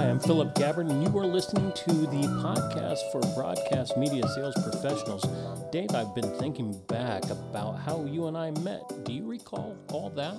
Hi, 0.00 0.08
I'm 0.08 0.18
Philip 0.18 0.54
Gabbard, 0.54 0.86
and 0.86 1.02
you 1.04 1.18
are 1.18 1.26
listening 1.26 1.72
to 1.72 1.92
the 1.92 2.22
podcast 2.42 3.12
for 3.12 3.20
broadcast 3.34 3.98
media 3.98 4.26
sales 4.28 4.54
professionals. 4.62 5.26
Dave, 5.70 5.90
I've 5.94 6.14
been 6.14 6.38
thinking 6.38 6.72
back 6.88 7.22
about 7.28 7.72
how 7.72 8.06
you 8.06 8.26
and 8.26 8.34
I 8.34 8.50
met. 8.62 8.80
Do 9.04 9.12
you 9.12 9.26
recall 9.26 9.76
all 9.92 10.08
that? 10.08 10.38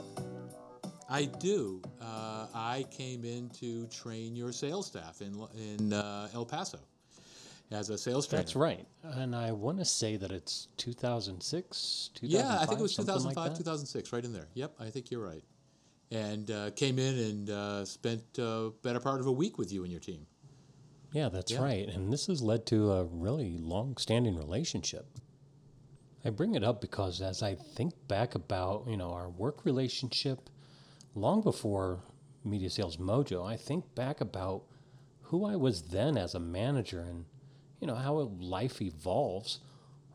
I 1.07 1.25
do. 1.25 1.79
Uh, 2.01 2.47
I 2.55 2.87
came 2.89 3.23
in 3.23 3.51
to 3.59 3.85
train 3.85 4.35
your 4.35 4.51
sales 4.51 4.87
staff 4.87 5.21
in 5.21 5.39
in 5.55 5.93
uh, 5.93 6.29
El 6.33 6.47
Paso 6.47 6.79
as 7.69 7.91
a 7.91 7.99
sales 7.99 8.25
trainer. 8.27 8.41
That's 8.41 8.55
right. 8.55 8.87
And 9.03 9.35
I 9.35 9.51
want 9.51 9.77
to 9.77 9.85
say 9.85 10.17
that 10.17 10.31
it's 10.31 10.69
2006, 10.77 12.09
Yeah, 12.21 12.57
I 12.59 12.65
think 12.65 12.79
it 12.79 12.81
was 12.81 12.95
2005, 12.95 13.35
like 13.37 13.55
2006, 13.55 14.11
right 14.11 14.25
in 14.25 14.33
there. 14.33 14.47
Yep, 14.55 14.73
I 14.79 14.89
think 14.89 15.11
you're 15.11 15.23
right. 15.23 15.43
And 16.11 16.51
uh, 16.51 16.71
came 16.71 16.99
in 16.99 17.17
and 17.17 17.49
uh, 17.49 17.85
spent 17.85 18.23
uh, 18.37 18.71
better 18.83 18.99
part 18.99 19.21
of 19.21 19.27
a 19.27 19.31
week 19.31 19.57
with 19.57 19.71
you 19.71 19.83
and 19.83 19.91
your 19.91 20.01
team. 20.01 20.27
Yeah, 21.13 21.29
that's 21.29 21.51
Yeah. 21.53 21.61
right. 21.63 21.87
And 21.87 22.11
this 22.11 22.27
has 22.27 22.41
led 22.41 22.65
to 22.67 22.91
a 22.91 23.03
really 23.05 23.57
long 23.57 23.95
standing 23.97 24.35
relationship. 24.35 25.05
I 26.23 26.29
bring 26.29 26.53
it 26.55 26.63
up 26.63 26.81
because 26.81 27.21
as 27.21 27.41
I 27.41 27.55
think 27.55 27.93
back 28.07 28.35
about, 28.35 28.85
you 28.87 28.97
know, 28.97 29.11
our 29.11 29.29
work 29.29 29.65
relationship 29.65 30.49
long 31.15 31.41
before 31.41 32.03
Media 32.43 32.69
Sales 32.69 32.97
Mojo, 32.97 33.45
I 33.45 33.55
think 33.57 33.95
back 33.95 34.21
about 34.21 34.63
who 35.23 35.45
I 35.45 35.55
was 35.55 35.81
then 35.83 36.17
as 36.17 36.35
a 36.35 36.39
manager 36.39 36.99
and, 37.01 37.25
you 37.79 37.87
know, 37.87 37.95
how 37.95 38.13
life 38.39 38.81
evolves. 38.81 39.59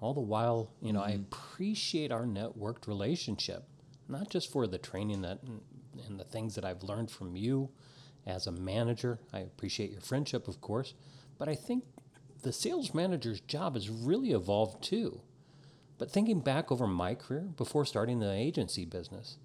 All 0.00 0.12
the 0.12 0.20
while, 0.20 0.70
you 0.82 0.92
know, 0.92 1.00
I 1.00 1.10
appreciate 1.12 2.12
our 2.12 2.24
networked 2.26 2.86
relationship, 2.86 3.64
not 4.08 4.28
just 4.28 4.52
for 4.52 4.66
the 4.66 4.78
training 4.78 5.22
that 5.22 5.40
and 6.08 6.18
the 6.18 6.24
things 6.24 6.54
that 6.54 6.64
I've 6.64 6.82
learned 6.82 7.10
from 7.10 7.36
you 7.36 7.70
as 8.26 8.46
a 8.46 8.52
manager. 8.52 9.18
I 9.32 9.40
appreciate 9.40 9.90
your 9.90 10.00
friendship, 10.00 10.48
of 10.48 10.60
course, 10.60 10.94
but 11.38 11.48
I 11.48 11.54
think 11.54 11.84
the 12.42 12.52
sales 12.52 12.94
manager's 12.94 13.40
job 13.40 13.74
has 13.74 13.88
really 13.88 14.32
evolved 14.32 14.82
too. 14.82 15.20
But 15.98 16.10
thinking 16.10 16.40
back 16.40 16.70
over 16.70 16.86
my 16.86 17.14
career 17.14 17.42
before 17.56 17.84
starting 17.84 18.20
the 18.20 18.30
agency 18.32 18.84
business, 18.84 19.38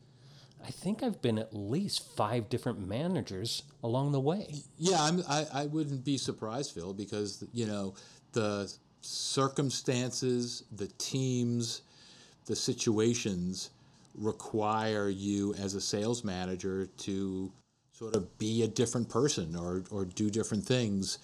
I 0.64 0.70
think 0.70 1.02
I've 1.02 1.22
been 1.22 1.40
at 1.40 1.56
least 1.56 2.16
five 2.16 2.50
different 2.50 2.86
managers 2.86 3.64
along 3.84 4.12
the 4.12 4.20
way. 4.20 4.56
Yeah, 4.78 5.02
I'm, 5.02 5.23
I, 5.28 5.46
I 5.53 5.66
wouldn't 5.66 6.03
be 6.03 6.18
surprised, 6.18 6.73
Phil, 6.73 6.94
because 6.94 7.44
you 7.53 7.66
know 7.66 7.96
the 8.34 8.72
circumstances, 9.02 10.64
the 10.72 10.88
teams, 10.98 11.81
the 12.46 12.56
situations 12.56 13.72
require 14.16 15.09
you 15.09 15.54
as 15.56 15.73
a 15.73 15.81
sales 15.81 16.23
manager 16.23 16.86
to 16.86 17.52
sort 17.92 18.16
of 18.16 18.38
be 18.38 18.64
a 18.64 18.68
different 18.68 19.09
person 19.09 19.56
or, 19.56 19.84
or 19.92 20.06
do 20.06 20.30
different 20.30 20.66
things 20.66 21.20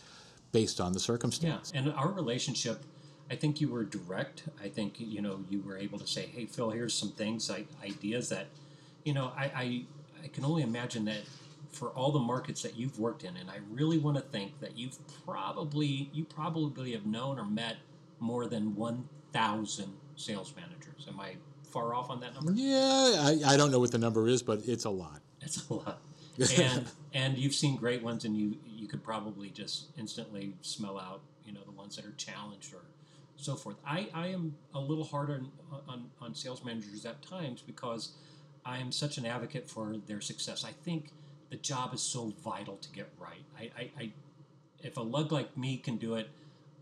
based 0.51 0.79
on 0.79 0.93
the 0.93 0.99
circumstance. 0.99 1.71
Yeah, 1.73 1.81
and 1.81 1.93
our 1.93 2.11
relationship, 2.11 2.83
I 3.29 3.35
think 3.35 3.59
you 3.59 3.69
were 3.69 3.83
direct. 3.83 4.43
I 4.63 4.69
think 4.69 4.99
you 4.99 5.21
know 5.21 5.43
you 5.49 5.61
were 5.61 5.77
able 5.77 5.99
to 5.99 6.07
say, 6.07 6.27
"Hey, 6.27 6.45
Phil, 6.45 6.69
here's 6.69 6.93
some 6.93 7.11
things, 7.11 7.49
like 7.49 7.67
ideas 7.83 8.29
that, 8.29 8.47
you 9.03 9.13
know, 9.13 9.31
I, 9.35 9.43
I 9.55 9.85
I 10.23 10.27
can 10.27 10.45
only 10.45 10.63
imagine 10.63 11.05
that 11.05 11.21
for 11.71 11.89
all 11.89 12.11
the 12.11 12.19
markets 12.19 12.61
that 12.63 12.77
you've 12.77 12.99
worked 12.99 13.23
in, 13.23 13.35
and 13.37 13.49
I 13.49 13.57
really 13.69 13.97
want 13.97 14.17
to 14.17 14.23
think 14.23 14.59
that 14.61 14.77
you've 14.77 14.97
probably 15.25 16.09
you 16.13 16.23
probably 16.23 16.93
have 16.93 17.05
known 17.05 17.39
or 17.39 17.45
met 17.45 17.77
more 18.19 18.47
than 18.47 18.75
one 18.75 19.09
thousand 19.33 19.93
sales 20.15 20.53
managers. 20.55 21.07
Am 21.07 21.19
I 21.19 21.35
far 21.77 21.93
off 21.93 22.09
on 22.09 22.19
that 22.21 22.33
number? 22.33 22.51
Yeah, 22.53 22.79
I, 22.79 23.53
I 23.53 23.57
don't 23.57 23.71
know 23.71 23.79
what 23.79 23.91
the 23.91 23.97
number 23.97 24.27
is, 24.27 24.41
but 24.41 24.61
it's 24.65 24.85
a 24.85 24.89
lot. 24.89 25.21
It's 25.41 25.69
a 25.69 25.73
lot. 25.73 25.99
And 26.57 26.85
and 27.13 27.37
you've 27.37 27.53
seen 27.53 27.75
great 27.77 28.03
ones, 28.03 28.25
and 28.25 28.35
you 28.35 28.57
you 28.65 28.87
could 28.87 29.03
probably 29.03 29.49
just 29.49 29.87
instantly 29.97 30.55
smell 30.61 30.99
out 30.99 31.21
you 31.45 31.53
know 31.53 31.61
the 31.65 31.71
ones 31.71 31.95
that 31.95 32.05
are 32.05 32.13
challenged 32.17 32.73
or 32.73 32.81
so 33.37 33.55
forth. 33.55 33.77
I, 33.85 34.09
I 34.13 34.27
am 34.27 34.55
a 34.73 34.79
little 34.79 35.03
hard 35.03 35.29
on, 35.29 35.51
on 35.87 36.09
on 36.19 36.35
sales 36.35 36.63
managers 36.63 37.05
at 37.05 37.21
times 37.21 37.61
because 37.61 38.13
I 38.65 38.79
am 38.79 38.91
such 38.91 39.17
an 39.17 39.25
advocate 39.25 39.69
for 39.69 39.95
their 40.07 40.21
success. 40.21 40.65
I 40.65 40.71
think 40.83 41.11
the 41.49 41.57
job 41.57 41.93
is 41.93 42.01
so 42.01 42.33
vital 42.43 42.77
to 42.77 42.89
get 42.91 43.09
right. 43.19 43.45
I, 43.57 43.81
I, 43.81 43.89
I 43.99 44.11
if 44.79 44.97
a 44.97 45.01
lug 45.01 45.31
like 45.31 45.55
me 45.57 45.77
can 45.77 45.97
do 45.97 46.15
it, 46.15 46.29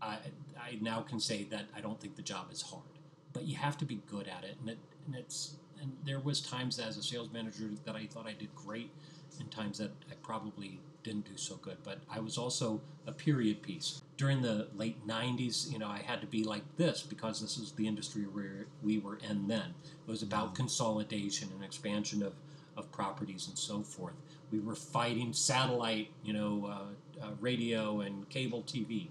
I 0.00 0.16
I 0.58 0.78
now 0.80 1.00
can 1.02 1.20
say 1.20 1.44
that 1.44 1.66
I 1.76 1.80
don't 1.80 2.00
think 2.00 2.16
the 2.16 2.22
job 2.22 2.46
is 2.50 2.62
hard, 2.62 2.95
but 3.36 3.46
you 3.46 3.54
have 3.54 3.76
to 3.76 3.84
be 3.84 4.00
good 4.10 4.26
at 4.28 4.44
it, 4.44 4.56
and 4.60 4.70
it 4.70 4.78
and 5.04 5.14
it's 5.14 5.56
and 5.78 5.92
there 6.06 6.18
was 6.18 6.40
times 6.40 6.78
as 6.78 6.96
a 6.96 7.02
sales 7.02 7.28
manager 7.30 7.68
that 7.84 7.94
I 7.94 8.06
thought 8.06 8.26
I 8.26 8.32
did 8.32 8.54
great, 8.54 8.90
and 9.38 9.50
times 9.50 9.76
that 9.76 9.90
I 10.10 10.14
probably 10.22 10.80
didn't 11.02 11.26
do 11.26 11.36
so 11.36 11.56
good. 11.56 11.76
But 11.84 11.98
I 12.10 12.18
was 12.18 12.38
also 12.38 12.80
a 13.06 13.12
period 13.12 13.60
piece 13.60 14.00
during 14.16 14.40
the 14.40 14.68
late 14.74 15.06
'90s. 15.06 15.70
You 15.70 15.78
know, 15.78 15.86
I 15.86 15.98
had 15.98 16.22
to 16.22 16.26
be 16.26 16.44
like 16.44 16.62
this 16.78 17.02
because 17.02 17.42
this 17.42 17.58
is 17.58 17.72
the 17.72 17.86
industry 17.86 18.22
where 18.22 18.68
we 18.82 18.96
were 18.96 19.18
in 19.28 19.48
then. 19.48 19.74
It 20.08 20.10
was 20.10 20.22
about 20.22 20.54
consolidation 20.54 21.50
and 21.54 21.62
expansion 21.62 22.22
of 22.22 22.32
of 22.74 22.90
properties 22.90 23.48
and 23.48 23.58
so 23.58 23.82
forth. 23.82 24.14
We 24.50 24.60
were 24.60 24.74
fighting 24.74 25.34
satellite, 25.34 26.08
you 26.24 26.32
know, 26.32 26.66
uh, 26.70 27.24
uh, 27.24 27.30
radio 27.40 28.00
and 28.00 28.26
cable 28.30 28.62
TV 28.62 29.08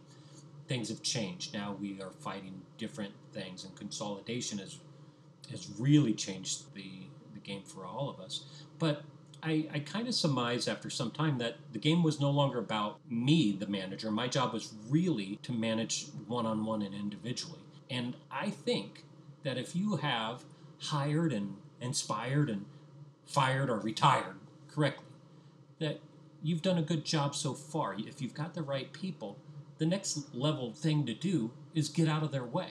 things 0.68 0.90
have 0.90 1.02
changed. 1.02 1.54
Now 1.54 1.78
we 1.80 2.02
are 2.02 2.12
fighting 2.12 2.62
different 2.78 3.14
things, 3.34 3.64
and 3.64 3.76
consolidation 3.76 4.60
has 4.60 4.80
has 5.52 5.70
really 5.80 6.14
changed 6.14 6.74
the 6.74 7.08
the 7.34 7.40
game 7.40 7.64
for 7.64 7.86
all 7.86 8.10
of 8.10 8.20
us. 8.20 8.46
But 8.80 9.04
I, 9.44 9.68
I 9.72 9.80
kind 9.80 10.08
of 10.08 10.16
surmise 10.16 10.68
after 10.68 10.90
some 10.90 11.12
time 11.12 11.38
that 11.38 11.58
the 11.72 11.78
game 11.78 12.02
was 12.02 12.20
no 12.20 12.32
longer 12.32 12.58
about 12.58 13.00
me, 13.08 13.52
the 13.52 13.68
manager. 13.68 14.10
My 14.10 14.28
job 14.28 14.54
was 14.54 14.74
really 14.90 15.40
to 15.44 15.52
manage 15.52 16.08
one 16.28 16.48
on 16.48 16.66
one 16.66 16.82
and 16.82 16.96
individually. 16.96 17.60
And 17.90 18.16
I 18.32 18.50
think 18.50 19.04
that 19.44 19.58
if 19.58 19.76
you 19.76 19.98
have 19.98 20.44
hired 20.80 21.32
and 21.32 21.58
inspired 21.80 22.50
and 22.50 22.66
fired 23.28 23.70
or 23.70 23.78
retired 23.80 24.38
correctly, 24.68 25.06
that 25.80 26.00
you've 26.42 26.64
done 26.64 26.80
a 26.80 26.82
good 26.82 27.06
job 27.06 27.36
so 27.36 27.54
far. 27.54 27.94
If 27.98 28.22
you've 28.22 28.34
got 28.34 28.56
the 28.56 28.64
right 28.64 28.92
people, 28.92 29.38
the 29.78 29.86
next 29.86 30.34
level 30.34 30.74
thing 30.74 31.06
to 31.06 31.14
do 31.14 31.52
is 31.74 31.90
get 31.90 32.08
out 32.08 32.24
of 32.24 32.32
their 32.32 32.46
way. 32.46 32.70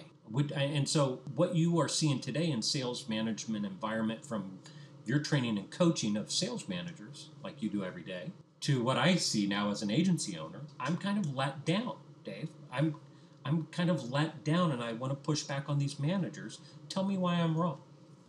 And 0.57 0.89
so, 0.89 1.21
what 1.35 1.55
you 1.55 1.79
are 1.81 1.89
seeing 1.89 2.19
today 2.21 2.51
in 2.51 2.63
sales 2.63 3.09
management 3.09 3.67
environment 3.67 4.25
from 4.25 4.59
your 5.05 5.19
training 5.19 5.59
and 5.59 5.71
coaching 5.71 6.17
of 6.17 6.33
sales 6.33 6.67
managers, 6.69 7.29
like 7.43 7.63
you 7.63 7.69
do 7.69 7.85
every 7.85 8.03
day, 8.03 8.33
to 8.61 8.83
what 8.83 8.97
I 8.97 9.17
see 9.17 9.47
now 9.47 9.71
as 9.71 9.83
an 9.83 9.91
agency 9.91 10.39
owner, 10.39 10.61
I'm 10.81 10.97
kind 10.97 11.19
of 11.19 11.35
let 11.37 11.67
down, 11.67 11.97
Dave. 12.25 12.49
I'm 12.73 12.97
I'm 13.45 13.67
kind 13.71 13.91
of 13.91 14.11
let 14.11 14.43
down, 14.45 14.73
and 14.73 14.83
I 14.83 14.95
want 14.95 15.11
to 15.13 15.17
push 15.17 15.43
back 15.43 15.69
on 15.69 15.79
these 15.79 16.01
managers. 16.01 16.61
Tell 16.89 17.05
me 17.05 17.19
why 17.19 17.35
I'm 17.35 17.55
wrong. 17.55 17.77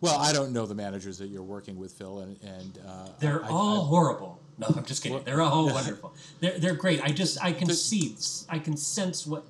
Well, 0.02 0.18
I 0.18 0.34
don't 0.34 0.52
know 0.52 0.66
the 0.66 0.74
managers 0.74 1.16
that 1.16 1.28
you're 1.28 1.42
working 1.42 1.78
with, 1.78 1.92
Phil, 1.92 2.18
and, 2.20 2.36
and 2.42 2.78
uh, 2.86 3.08
They're 3.18 3.42
I- 3.42 3.48
all 3.48 3.84
I- 3.84 3.88
horrible. 3.88 4.38
No, 4.58 4.68
I'm 4.74 4.84
just 4.84 5.02
kidding. 5.02 5.22
They're 5.24 5.42
all 5.42 5.66
wonderful. 5.72 6.14
They're, 6.40 6.58
they're 6.58 6.74
great. 6.74 7.02
I 7.02 7.08
just 7.08 7.42
I 7.42 7.52
can 7.52 7.68
see 7.70 8.16
I 8.48 8.58
can 8.58 8.76
sense 8.76 9.26
what 9.26 9.44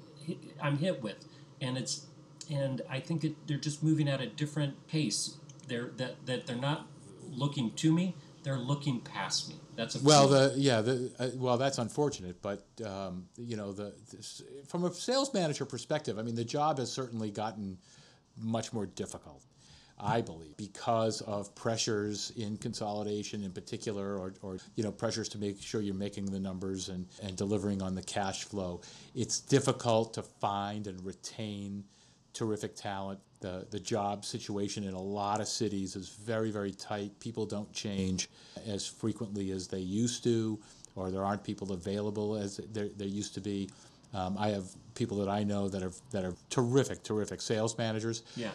I'm 0.61 0.79
hit 0.79 1.03
with, 1.03 1.25
and 1.61 1.79
it's 1.79 2.07
and 2.51 2.83
I 2.89 3.01
think 3.01 3.25
it, 3.25 3.47
they're 3.47 3.59
just 3.59 3.83
moving 3.83 4.09
at 4.09 4.21
a 4.21 4.27
different 4.27 4.87
pace. 4.89 5.37
They're 5.69 5.91
that 5.97 6.27
that 6.27 6.47
they're 6.47 6.57
not 6.57 6.87
looking 7.31 7.73
to 7.73 7.93
me. 7.93 8.15
They're 8.43 8.59
looking 8.59 9.01
past 9.01 9.49
me. 9.49 9.57
That's 9.75 9.97
a 9.97 10.05
Well, 10.05 10.29
the 10.29 10.55
yeah, 10.57 10.81
the 10.81 11.13
uh, 11.19 11.29
well, 11.35 11.59
that's 11.59 11.79
unfortunate, 11.79 12.41
but 12.43 12.65
um, 12.85 13.27
you 13.37 13.57
know, 13.57 13.73
the 13.73 13.93
this, 14.13 14.43
from 14.67 14.85
a 14.85 14.93
sales 14.93 15.35
manager 15.35 15.65
perspective, 15.65 16.19
I 16.19 16.23
mean, 16.23 16.37
the 16.37 16.45
job 16.45 16.79
has 16.79 16.93
certainly 16.93 17.31
gotten 17.31 17.79
much 18.37 18.73
more 18.73 18.87
difficult. 18.87 19.43
I 19.99 20.21
believe 20.21 20.57
because 20.57 21.23
of 21.23 21.55
pressures 21.55 22.33
in 22.37 22.59
consolidation, 22.59 23.43
in 23.43 23.51
particular, 23.53 24.19
or, 24.19 24.35
or 24.43 24.59
you 24.75 24.85
know, 24.85 24.93
pressures 24.93 25.29
to 25.31 25.39
make 25.39 25.61
sure 25.63 25.81
you're 25.81 25.95
making 25.95 26.27
the 26.27 26.41
numbers 26.41 26.91
and, 26.91 27.07
and 27.23 27.37
delivering 27.37 27.81
on 27.81 27.95
the 27.95 28.03
cash 28.03 28.45
flow. 28.45 28.83
It's 29.15 29.41
difficult 29.41 30.13
to 30.15 30.23
find 30.23 30.87
and 30.87 31.05
retain 31.05 31.85
terrific 32.35 32.77
talent. 32.77 33.21
The 33.41 33.67
the 33.71 33.81
job 33.81 34.25
situation 34.25 34.85
in 34.85 34.95
a 34.95 35.01
lot 35.01 35.41
of 35.41 35.49
cities 35.49 35.97
is 35.97 36.09
very 36.09 36.51
very 36.51 36.73
tight. 36.73 37.19
People 37.21 37.47
don't 37.47 37.73
change 37.73 38.29
as 38.67 38.87
frequently 38.87 39.51
as 39.51 39.69
they 39.69 39.81
used 39.81 40.25
to, 40.25 40.59
or 40.95 41.11
there 41.11 41.25
aren't 41.25 41.45
people 41.45 41.73
available 41.73 42.37
as 42.37 42.61
there 42.73 42.89
there 42.97 43.09
used 43.09 43.35
to 43.35 43.41
be. 43.41 43.71
Um, 44.15 44.37
I 44.39 44.49
have 44.49 44.65
people 44.95 45.19
that 45.19 45.29
I 45.29 45.43
know 45.43 45.69
that 45.69 45.83
are 45.83 45.93
that 46.11 46.25
are 46.25 46.35
terrific 46.51 47.03
terrific 47.03 47.41
sales 47.41 47.77
managers. 47.79 48.23
yeah. 48.37 48.53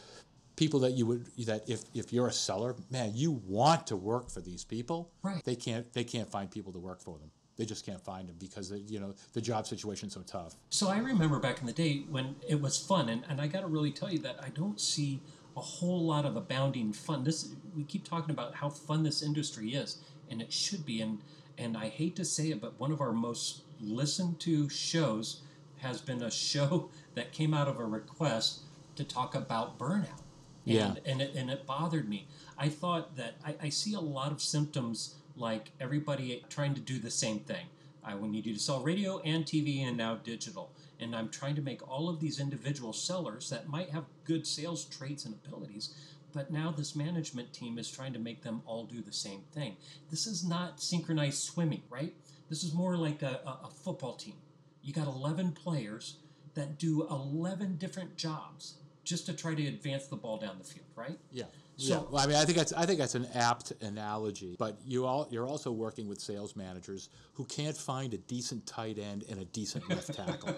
People 0.62 0.82
that 0.82 0.92
you 0.92 1.08
would 1.08 1.26
that 1.48 1.68
if, 1.68 1.86
if 1.96 2.14
you're 2.14 2.28
a 2.28 2.32
seller, 2.32 2.76
man, 2.92 3.14
you 3.16 3.42
want 3.48 3.88
to 3.88 3.96
work 3.96 4.30
for 4.30 4.42
these 4.42 4.64
people. 4.64 5.12
Right. 5.24 5.44
They 5.44 5.56
can't 5.56 5.92
they 5.92 6.04
can't 6.04 6.30
find 6.30 6.52
people 6.52 6.72
to 6.74 6.78
work 6.78 7.02
for 7.02 7.18
them. 7.18 7.32
They 7.58 7.66
just 7.66 7.84
can't 7.84 8.00
find 8.00 8.30
them 8.30 8.36
because 8.40 8.70
they, 8.70 8.78
you 8.78 9.00
know 9.00 9.16
the 9.34 9.42
job 9.42 9.66
situation's 9.66 10.14
so 10.14 10.22
tough. 10.22 10.58
So 10.70 10.90
I 10.90 11.00
remember 11.00 11.40
back 11.40 11.62
in 11.62 11.66
the 11.66 11.74
day 11.74 12.04
when 12.12 12.36
it 12.48 12.62
was 12.62 12.78
fun, 12.78 13.10
and, 13.10 13.24
and 13.28 13.42
I 13.42 13.48
got 13.48 13.62
to 13.62 13.68
really 13.68 13.90
tell 13.90 14.12
you 14.12 14.20
that 14.20 14.36
I 14.40 14.50
don't 14.50 14.80
see 14.80 15.20
a 15.58 15.62
whole 15.62 16.06
lot 16.06 16.26
of 16.26 16.36
abounding 16.36 16.94
fun. 16.94 17.24
This 17.24 17.50
we 17.76 17.84
keep 17.84 18.08
talking 18.08 18.30
about 18.30 18.54
how 18.54 18.70
fun 18.70 19.02
this 19.02 19.24
industry 19.24 19.72
is, 19.72 19.98
and 20.30 20.44
it 20.44 20.54
should 20.54 20.86
be. 20.86 21.02
And 21.02 21.22
And 21.58 21.76
I 21.76 21.88
hate 21.88 22.16
to 22.18 22.24
say 22.24 22.52
it, 22.52 22.62
but 22.62 22.80
one 22.80 22.92
of 22.92 23.02
our 23.02 23.14
most 23.14 23.64
listened 23.80 24.40
to 24.42 24.70
shows 24.70 25.42
has 25.78 26.02
been 26.02 26.22
a 26.22 26.30
show 26.50 26.92
that 27.16 27.32
came 27.32 27.56
out 27.56 27.68
of 27.68 27.80
a 27.80 27.84
request 27.84 28.60
to 28.96 29.04
talk 29.04 29.34
about 29.34 29.80
burnout. 29.80 30.22
And, 30.68 30.76
Yeah. 30.76 30.94
and, 31.06 31.22
it, 31.22 31.34
and 31.36 31.50
it 31.50 31.66
bothered 31.66 32.08
me. 32.08 32.28
I 32.58 32.70
thought 32.70 33.16
that 33.16 33.36
I, 33.44 33.56
I 33.64 33.70
see 33.70 33.94
a 33.94 34.00
lot 34.00 34.32
of 34.32 34.42
symptoms 34.42 35.16
like 35.36 35.72
everybody 35.80 36.44
trying 36.50 36.76
to 36.76 36.82
do 36.82 37.00
the 37.00 37.10
same 37.12 37.40
thing. 37.40 37.66
I 38.04 38.16
will 38.16 38.28
need 38.28 38.46
you 38.46 38.54
to 38.54 38.60
sell 38.60 38.82
radio 38.82 39.20
and 39.20 39.46
TV 39.46 39.82
and 39.88 39.98
now 39.98 40.16
digital. 40.16 40.72
And 41.00 41.16
I'm 41.16 41.30
trying 41.30 41.56
to 41.56 41.62
make 41.62 41.88
all 41.90 42.10
of 42.10 42.20
these 42.20 42.40
individual 42.40 42.94
sellers 42.94 43.50
that 43.50 43.70
might 43.70 43.90
have 43.90 44.06
good 44.24 44.46
sales 44.46 44.86
traits 44.86 45.26
and 45.26 45.34
abilities, 45.34 45.96
but 46.34 46.52
now 46.52 46.72
this 46.72 46.96
management 46.96 47.54
team 47.54 47.78
is 47.78 47.90
trying 47.92 48.14
to 48.14 48.20
make 48.20 48.44
them 48.44 48.62
all 48.66 48.86
do 48.86 49.02
the 49.02 49.14
same 49.14 49.42
thing. 49.52 49.78
This 50.10 50.28
is 50.28 50.44
not 50.48 50.82
synchronized 50.82 51.42
swimming, 51.42 51.82
right? 51.90 52.14
This 52.50 52.64
is 52.64 52.74
more 52.74 52.98
like 52.98 53.22
a, 53.22 53.40
a, 53.46 53.68
a 53.68 53.70
football 53.84 54.16
team. 54.16 54.36
You 54.84 54.94
got 54.94 55.08
11 55.08 55.52
players 55.54 56.18
that 56.54 56.78
do 56.78 57.08
11 57.10 57.78
different 57.78 58.16
jobs 58.18 58.76
just 59.12 59.26
to 59.28 59.34
try 59.34 59.54
to 59.54 59.68
advance 59.68 60.08
the 60.08 60.16
ball 60.16 60.38
down 60.38 60.58
the 60.58 60.64
field, 60.64 60.88
right? 60.96 61.20
Yeah. 61.32 61.44
So- 61.44 61.50
yeah. 61.94 61.98
Well, 62.12 62.24
I 62.24 62.28
mean, 62.28 62.36
I 62.38 62.46
think 62.46 62.58
that's 62.58 62.74
I 62.74 62.86
think 62.86 62.98
that's 63.00 63.16
an 63.16 63.28
apt 63.36 63.72
analogy. 63.82 64.56
But 64.58 64.78
you 64.86 65.06
all 65.06 65.28
you're 65.30 65.48
also 65.48 65.72
working 65.72 66.08
with 66.08 66.20
sales 66.20 66.56
managers 66.56 67.10
who 67.34 67.44
can't 67.46 67.76
find 67.78 68.14
a 68.14 68.18
decent 68.18 68.66
tight 68.66 68.98
end 68.98 69.26
and 69.30 69.40
a 69.40 69.46
decent 69.46 69.88
left 69.90 70.14
tackle. 70.22 70.56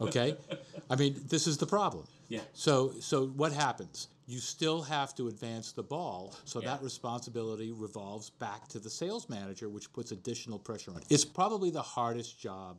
Okay, 0.00 0.36
I 0.90 0.96
mean, 0.96 1.16
this 1.28 1.46
is 1.46 1.56
the 1.58 1.66
problem. 1.66 2.04
Yeah. 2.28 2.40
So 2.52 2.92
so 3.00 3.26
what 3.28 3.52
happens? 3.52 4.08
You 4.26 4.38
still 4.38 4.82
have 4.82 5.14
to 5.16 5.26
advance 5.28 5.72
the 5.72 5.82
ball, 5.82 6.34
so 6.44 6.60
Yeah. 6.60 6.68
that 6.70 6.82
responsibility 6.82 7.72
revolves 7.72 8.30
back 8.30 8.68
to 8.68 8.78
the 8.78 8.90
sales 8.90 9.28
manager, 9.28 9.68
which 9.68 9.92
puts 9.92 10.12
additional 10.12 10.58
pressure 10.58 10.92
on. 10.92 11.02
It's 11.10 11.24
probably 11.24 11.70
the 11.70 11.82
hardest 11.82 12.38
job 12.38 12.78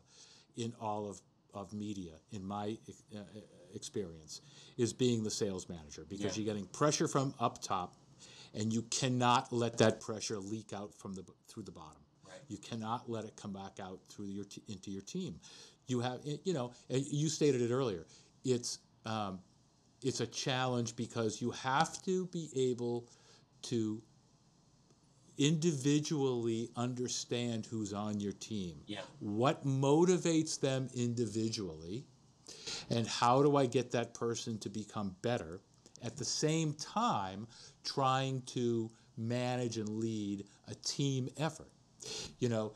in 0.56 0.72
all 0.80 1.10
of, 1.10 1.20
of 1.54 1.74
media, 1.74 2.14
in 2.32 2.42
my 2.46 2.78
uh, 3.14 3.18
experience, 3.76 4.42
is 4.78 4.94
being 4.94 5.24
the 5.24 5.32
sales 5.32 5.68
manager 5.70 6.06
because 6.08 6.38
Yeah. 6.38 6.44
you're 6.44 6.54
getting 6.54 6.68
pressure 6.68 7.08
from 7.08 7.34
up 7.40 7.62
top, 7.62 7.96
and 8.54 8.72
you 8.74 8.82
cannot 8.84 9.52
let 9.54 9.78
that 9.78 10.02
pressure 10.02 10.40
leak 10.40 10.74
out 10.74 10.94
from 10.96 11.14
the 11.14 11.24
through 11.48 11.64
the 11.64 11.72
bottom. 11.72 12.02
Right. 12.26 12.40
You 12.48 12.58
cannot 12.58 13.10
let 13.10 13.26
it 13.26 13.36
come 13.36 13.54
back 13.54 13.80
out 13.80 14.00
through 14.10 14.28
your 14.28 14.46
t- 14.46 14.64
into 14.68 14.92
your 14.92 15.02
team. 15.02 15.40
You 15.88 16.00
have, 16.02 16.20
you 16.44 16.54
know, 16.54 16.72
you 16.90 17.30
stated 17.30 17.62
it 17.62 17.72
earlier. 17.72 18.06
It's 18.44 18.80
um, 19.06 19.40
it's 20.02 20.20
a 20.20 20.28
challenge 20.28 20.96
because 20.96 21.42
you 21.42 21.52
have 21.52 22.02
to 22.04 22.26
be 22.28 22.50
able 22.56 23.08
to 23.64 24.02
individually 25.38 26.70
understand 26.76 27.66
who's 27.66 27.94
on 27.94 28.20
your 28.20 28.34
team. 28.34 28.78
Yeah. 28.86 29.02
What 29.20 29.66
motivates 29.66 30.60
them 30.60 30.90
individually, 30.94 32.06
and 32.90 33.08
how 33.08 33.42
do 33.42 33.56
I 33.56 33.66
get 33.66 33.92
that 33.92 34.14
person 34.14 34.58
to 34.60 34.70
become 34.70 35.16
better? 35.22 35.62
At 36.04 36.18
the 36.18 36.26
same 36.26 36.74
time, 36.74 37.48
trying 37.84 38.42
to 38.48 38.90
manage 39.18 39.78
and 39.78 39.90
lead 39.90 40.46
a 40.68 40.76
team 40.76 41.30
effort. 41.38 41.72
You 42.40 42.50
know, 42.50 42.74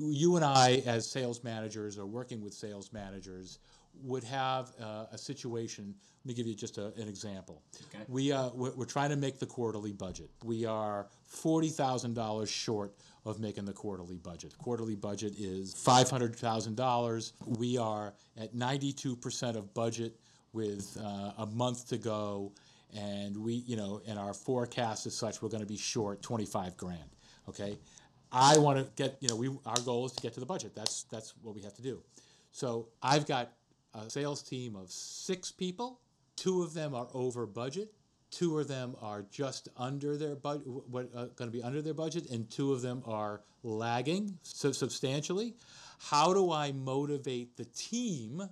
you 0.00 0.36
and 0.36 0.44
I, 0.44 0.82
as 0.86 1.08
sales 1.08 1.44
managers 1.44 1.98
or 1.98 2.06
working 2.06 2.42
with 2.42 2.52
sales 2.52 2.92
managers, 2.92 3.58
would 4.02 4.24
have 4.24 4.72
uh, 4.80 5.06
a 5.12 5.18
situation. 5.18 5.94
Let 6.22 6.26
me 6.26 6.34
give 6.34 6.46
you 6.46 6.54
just 6.54 6.78
a, 6.78 6.92
an 7.00 7.08
example. 7.08 7.62
Okay. 7.88 8.04
We 8.08 8.32
uh, 8.32 8.50
we're, 8.54 8.72
we're 8.76 8.84
trying 8.84 9.10
to 9.10 9.16
make 9.16 9.38
the 9.38 9.46
quarterly 9.46 9.92
budget. 9.92 10.30
We 10.44 10.66
are 10.66 11.08
forty 11.26 11.68
thousand 11.68 12.14
dollars 12.14 12.50
short 12.50 12.94
of 13.24 13.40
making 13.40 13.64
the 13.64 13.72
quarterly 13.72 14.18
budget. 14.18 14.56
Quarterly 14.58 14.96
budget 14.96 15.34
is 15.38 15.74
five 15.74 16.10
hundred 16.10 16.36
thousand 16.36 16.76
dollars. 16.76 17.32
We 17.46 17.78
are 17.78 18.14
at 18.36 18.54
ninety-two 18.54 19.16
percent 19.16 19.56
of 19.56 19.72
budget 19.74 20.18
with 20.52 20.96
uh, 21.02 21.32
a 21.38 21.46
month 21.46 21.88
to 21.88 21.96
go, 21.96 22.52
and 22.94 23.36
we, 23.36 23.54
you 23.66 23.76
know, 23.76 24.02
and 24.06 24.18
our 24.18 24.34
forecast 24.34 25.06
is 25.06 25.14
such 25.14 25.40
we're 25.40 25.48
going 25.48 25.62
to 25.62 25.66
be 25.66 25.78
short 25.78 26.22
twenty-five 26.22 26.76
grand. 26.76 27.16
Okay, 27.48 27.78
I 28.30 28.58
want 28.58 28.78
to 28.78 28.84
get, 28.96 29.16
you 29.20 29.28
know, 29.28 29.36
we 29.36 29.48
our 29.64 29.80
goal 29.84 30.06
is 30.06 30.12
to 30.12 30.22
get 30.22 30.34
to 30.34 30.40
the 30.40 30.46
budget. 30.46 30.74
That's 30.74 31.04
that's 31.04 31.34
what 31.42 31.54
we 31.54 31.62
have 31.62 31.74
to 31.74 31.82
do. 31.82 32.02
So 32.52 32.88
I've 33.02 33.26
got 33.26 33.52
a 33.94 34.10
sales 34.10 34.42
team 34.42 34.76
of 34.76 34.90
six 34.90 35.50
people. 35.50 36.00
Two 36.36 36.62
of 36.62 36.74
them 36.74 36.94
are 36.94 37.08
over 37.12 37.46
budget. 37.46 37.92
Two 38.30 38.58
of 38.58 38.68
them 38.68 38.94
are 39.02 39.22
just 39.30 39.68
under 39.76 40.16
their 40.16 40.36
budget, 40.36 40.66
what 40.66 41.10
uh, 41.14 41.26
going 41.36 41.50
to 41.50 41.56
be 41.56 41.62
under 41.62 41.82
their 41.82 41.94
budget, 41.94 42.30
and 42.30 42.48
two 42.48 42.72
of 42.72 42.80
them 42.80 43.02
are 43.04 43.42
lagging 43.64 44.38
so 44.42 44.70
substantially. 44.70 45.56
How 45.98 46.32
do 46.32 46.52
I 46.52 46.70
motivate 46.70 47.56
the 47.56 47.64
team 47.64 48.42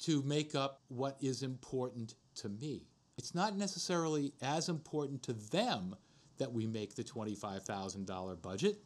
to 0.00 0.22
make 0.22 0.56
up 0.56 0.82
what 0.88 1.16
is 1.20 1.42
important 1.42 2.14
to 2.36 2.48
me? 2.48 2.82
It's 3.16 3.34
not 3.34 3.56
necessarily 3.56 4.32
as 4.42 4.68
important 4.68 5.22
to 5.24 5.32
them 5.32 5.94
that 6.38 6.52
we 6.52 6.66
make 6.66 6.96
the 6.96 7.04
twenty-five 7.04 7.62
thousand 7.62 8.06
dollar 8.06 8.34
budget. 8.34 8.78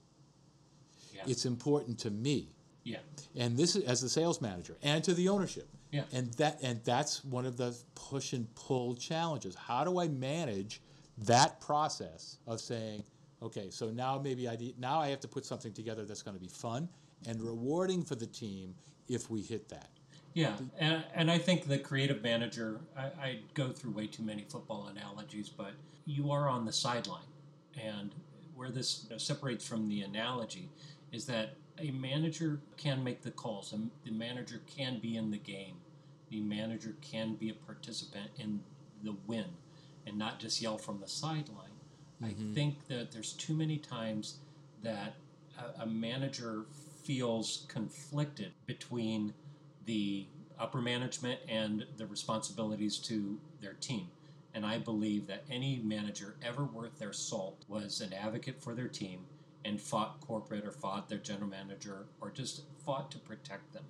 Yeah. 1.15 1.23
It's 1.27 1.47
important 1.47 1.99
to 2.01 2.11
me 2.11 2.51
yeah. 2.89 2.99
and 3.37 3.57
this 3.57 3.77
is 3.77 3.85
as 3.85 4.01
the 4.01 4.09
sales 4.09 4.41
manager 4.41 4.77
and 4.83 5.03
to 5.05 5.15
the 5.15 5.29
ownership 5.29 5.69
Yeah. 5.91 6.03
and 6.13 6.33
that 6.35 6.59
and 6.63 6.81
that's 6.85 7.25
one 7.25 7.47
of 7.47 7.57
the 7.57 7.75
push 7.95 8.33
and 8.35 8.53
pull 8.55 8.95
challenges 8.95 9.55
how 9.55 9.85
do 9.85 9.99
i 9.99 10.09
manage 10.09 10.83
that 11.17 11.61
process 11.61 12.39
of 12.47 12.61
saying 12.61 13.03
okay 13.43 13.71
so 13.71 13.89
now 13.91 14.19
maybe 14.19 14.49
i 14.49 14.57
need, 14.57 14.79
now 14.79 15.01
i 15.01 15.09
have 15.09 15.21
to 15.21 15.29
put 15.29 15.47
something 15.47 15.73
together 15.73 16.05
that's 16.05 16.23
going 16.23 16.37
to 16.37 16.41
be 16.41 16.49
fun 16.49 16.89
and 17.27 17.41
rewarding 17.43 18.03
for 18.05 18.17
the 18.17 18.27
team 18.27 18.75
if 19.09 19.31
we 19.31 19.41
hit 19.41 19.69
that 19.71 19.89
Yeah, 20.35 20.57
and, 20.79 21.05
and 21.15 21.31
I 21.31 21.39
think 21.39 21.67
the 21.67 21.79
creative 21.79 22.23
manager, 22.23 22.81
I, 22.97 23.03
I 23.21 23.39
go 23.55 23.71
through 23.73 23.93
way 23.93 24.07
too 24.07 24.23
many 24.23 24.45
football 24.49 24.87
analogies, 24.87 25.49
but 25.49 25.73
you 26.05 26.31
are 26.31 26.49
on 26.49 26.65
the 26.65 26.73
sideline. 26.73 27.25
And 27.83 28.15
where 28.55 28.71
this 28.71 29.05
you 29.05 29.11
know, 29.11 29.19
separates 29.19 29.67
from 29.67 29.89
the 29.89 30.03
analogy 30.03 30.69
is 31.13 31.27
that 31.27 31.55
a 31.81 31.91
manager 31.91 32.61
can 32.77 33.03
make 33.03 33.23
the 33.23 33.31
calls, 33.31 33.75
the 34.05 34.11
manager 34.11 34.61
can 34.67 34.99
be 34.99 35.17
in 35.17 35.31
the 35.31 35.39
game, 35.39 35.77
the 36.31 36.41
manager 36.41 36.97
can 37.01 37.35
be 37.35 37.51
a 37.51 37.55
participant 37.55 38.31
in 38.39 38.61
the 39.03 39.17
win 39.27 39.47
and 40.07 40.19
not 40.19 40.41
just 40.41 40.61
yell 40.61 40.79
from 40.79 41.01
the 41.01 41.09
sideline. 41.09 41.69
I 42.23 42.29
mm-hmm. 42.29 42.55
think 42.55 42.89
that 42.89 43.13
there's 43.13 43.33
too 43.33 43.55
many 43.55 43.79
times 43.79 44.39
that 44.83 45.15
a, 45.59 45.83
a 45.83 45.87
manager 45.87 46.65
feels 47.05 47.67
conflicted 47.69 48.53
between 48.67 49.35
the 49.87 50.27
upper 50.59 50.81
management 50.81 51.41
and 51.49 51.87
the 51.97 52.07
responsibilities 52.07 52.99
to 52.99 53.39
their 53.61 53.75
team. 53.75 54.09
And 54.55 54.67
I 54.67 54.79
believe 54.79 55.27
that 55.29 55.45
any 55.51 55.81
manager 55.85 56.35
ever 56.43 56.65
worth 56.65 56.99
their 56.99 57.13
salt 57.13 57.65
was 57.69 58.01
an 58.01 58.13
advocate 58.13 58.61
for 58.61 58.75
their 58.75 58.89
team 58.89 59.21
and 59.65 59.81
fought 59.81 60.21
corporate 60.21 60.65
or 60.65 60.71
fought 60.71 61.09
their 61.09 61.19
general 61.19 61.49
manager 61.49 62.07
or 62.21 62.31
just 62.31 62.63
fought 62.85 63.11
to 63.11 63.19
protect 63.19 63.73
them 63.73 63.85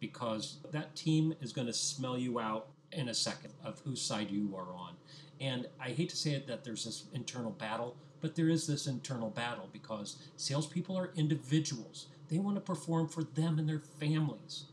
because 0.00 0.58
that 0.72 0.96
team 0.96 1.34
is 1.40 1.52
going 1.52 1.66
to 1.66 1.72
smell 1.72 2.18
you 2.18 2.40
out 2.40 2.68
in 2.92 3.08
a 3.08 3.14
second 3.14 3.52
of 3.64 3.80
whose 3.80 4.00
side 4.00 4.30
you 4.30 4.54
are 4.56 4.72
on. 4.74 4.94
And 5.40 5.68
I 5.80 5.90
hate 5.90 6.08
to 6.10 6.16
say 6.16 6.32
it 6.32 6.46
that 6.48 6.64
there's 6.64 6.84
this 6.84 7.04
internal 7.14 7.50
battle, 7.50 7.96
but 8.20 8.34
there 8.34 8.48
is 8.48 8.66
this 8.66 8.86
internal 8.86 9.30
battle 9.30 9.68
because 9.72 10.16
salespeople 10.36 10.98
are 10.98 11.10
individuals. 11.14 12.06
They 12.28 12.38
want 12.38 12.56
to 12.56 12.60
perform 12.60 13.08
for 13.08 13.22
them 13.22 13.58
and 13.58 13.68
their 13.68 13.78
families. 13.78 14.64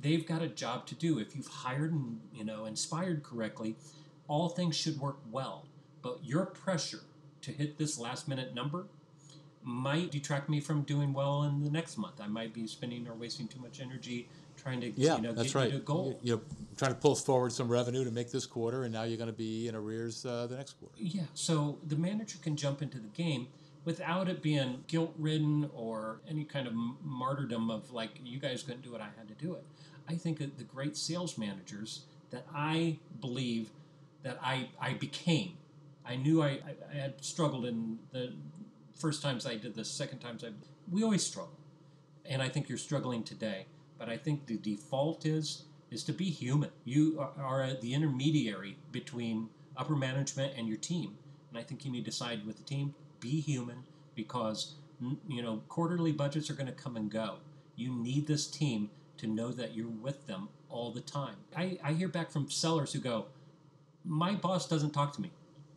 They've 0.00 0.26
got 0.26 0.42
a 0.42 0.48
job 0.48 0.86
to 0.86 0.94
do. 0.94 1.18
If 1.18 1.36
you've 1.36 1.46
hired 1.46 1.92
and 1.92 2.20
you 2.34 2.44
know 2.44 2.64
inspired 2.64 3.22
correctly, 3.22 3.76
all 4.28 4.48
things 4.48 4.76
should 4.76 4.98
work 4.98 5.18
well. 5.30 5.66
But 6.02 6.20
your 6.22 6.46
pressure 6.46 7.00
to 7.42 7.52
hit 7.52 7.78
this 7.78 7.98
last 7.98 8.28
minute 8.28 8.54
number 8.54 8.86
might 9.62 10.10
detract 10.10 10.48
me 10.48 10.60
from 10.60 10.82
doing 10.82 11.12
well 11.12 11.42
in 11.44 11.62
the 11.62 11.70
next 11.70 11.98
month. 11.98 12.20
I 12.20 12.26
might 12.26 12.54
be 12.54 12.66
spending 12.66 13.06
or 13.08 13.14
wasting 13.14 13.46
too 13.48 13.60
much 13.60 13.80
energy 13.80 14.28
trying 14.56 14.80
to 14.80 14.90
yeah 15.00 15.16
you 15.16 15.22
know 15.22 15.32
that's 15.32 15.52
get 15.52 15.54
right 15.54 15.64
you 15.66 15.70
to 15.72 15.76
a 15.78 15.80
goal. 15.80 16.20
You- 16.22 16.30
you're 16.30 16.40
trying 16.76 16.92
to 16.92 16.98
pull 16.98 17.14
forward 17.14 17.52
some 17.52 17.68
revenue 17.68 18.04
to 18.04 18.10
make 18.10 18.30
this 18.30 18.44
quarter 18.46 18.84
and 18.84 18.92
now 18.92 19.04
you're 19.04 19.16
going 19.16 19.30
to 19.30 19.36
be 19.36 19.68
in 19.68 19.74
arrears 19.74 20.24
uh, 20.26 20.46
the 20.46 20.56
next 20.56 20.74
quarter 20.74 20.94
Yeah, 20.98 21.22
so 21.34 21.78
the 21.86 21.96
manager 21.96 22.38
can 22.42 22.56
jump 22.56 22.82
into 22.82 22.98
the 22.98 23.08
game 23.08 23.48
without 23.84 24.28
it 24.28 24.42
being 24.42 24.84
guilt 24.86 25.14
ridden 25.18 25.70
or 25.74 26.20
any 26.28 26.44
kind 26.44 26.66
of 26.66 26.74
martyrdom 27.02 27.70
of 27.70 27.90
like, 27.90 28.10
you 28.22 28.38
guys 28.38 28.62
couldn't 28.62 28.82
do 28.82 28.94
it, 28.94 29.00
I 29.00 29.08
had 29.16 29.28
to 29.28 29.34
do 29.34 29.54
it. 29.54 29.64
I 30.08 30.16
think 30.16 30.38
that 30.38 30.58
the 30.58 30.64
great 30.64 30.96
sales 30.96 31.38
managers 31.38 32.02
that 32.30 32.46
I 32.54 32.98
believe 33.20 33.70
that 34.22 34.38
I, 34.42 34.68
I 34.80 34.92
became, 34.94 35.56
I 36.04 36.16
knew 36.16 36.42
I, 36.42 36.48
I, 36.48 36.74
I 36.92 36.96
had 36.96 37.24
struggled 37.24 37.64
in 37.64 37.98
the 38.12 38.34
first 39.00 39.22
times 39.22 39.46
I 39.46 39.56
did 39.56 39.74
this, 39.74 39.90
second 39.90 40.18
times 40.20 40.44
I, 40.44 40.50
we 40.90 41.02
always 41.02 41.24
struggle. 41.24 41.58
And 42.26 42.42
I 42.42 42.48
think 42.48 42.68
you're 42.68 42.78
struggling 42.78 43.24
today. 43.24 43.66
But 43.98 44.08
I 44.08 44.16
think 44.16 44.46
the 44.46 44.56
default 44.58 45.26
is 45.26 45.64
is 45.90 46.04
to 46.04 46.12
be 46.12 46.30
human. 46.30 46.70
You 46.84 47.18
are, 47.18 47.32
are 47.42 47.74
the 47.74 47.94
intermediary 47.94 48.76
between 48.92 49.48
upper 49.76 49.96
management 49.96 50.54
and 50.56 50.68
your 50.68 50.76
team. 50.76 51.16
And 51.50 51.58
I 51.58 51.62
think 51.64 51.84
you 51.84 51.90
need 51.90 52.04
to 52.04 52.12
side 52.12 52.46
with 52.46 52.56
the 52.56 52.62
team. 52.62 52.94
Be 53.20 53.40
human 53.40 53.82
because 54.14 54.74
You 55.28 55.42
know, 55.42 55.62
quarterly 55.68 56.12
budgets 56.12 56.50
are 56.50 56.54
going 56.54 56.66
to 56.66 56.72
come 56.72 56.96
and 56.96 57.10
go. 57.10 57.36
You 57.76 57.90
need 57.94 58.26
this 58.26 58.46
team 58.46 58.90
to 59.16 59.26
know 59.26 59.50
that 59.50 59.74
you're 59.74 59.88
with 59.88 60.26
them 60.26 60.48
all 60.68 60.92
the 60.92 61.00
time. 61.00 61.36
I, 61.56 61.78
I 61.82 61.92
hear 61.94 62.08
back 62.08 62.30
from 62.30 62.50
sellers 62.50 62.92
who 62.92 63.00
go, 63.00 63.26
My 64.04 64.32
boss 64.34 64.68
doesn't 64.68 64.90
talk 64.92 65.14
to 65.14 65.20
me. 65.22 65.30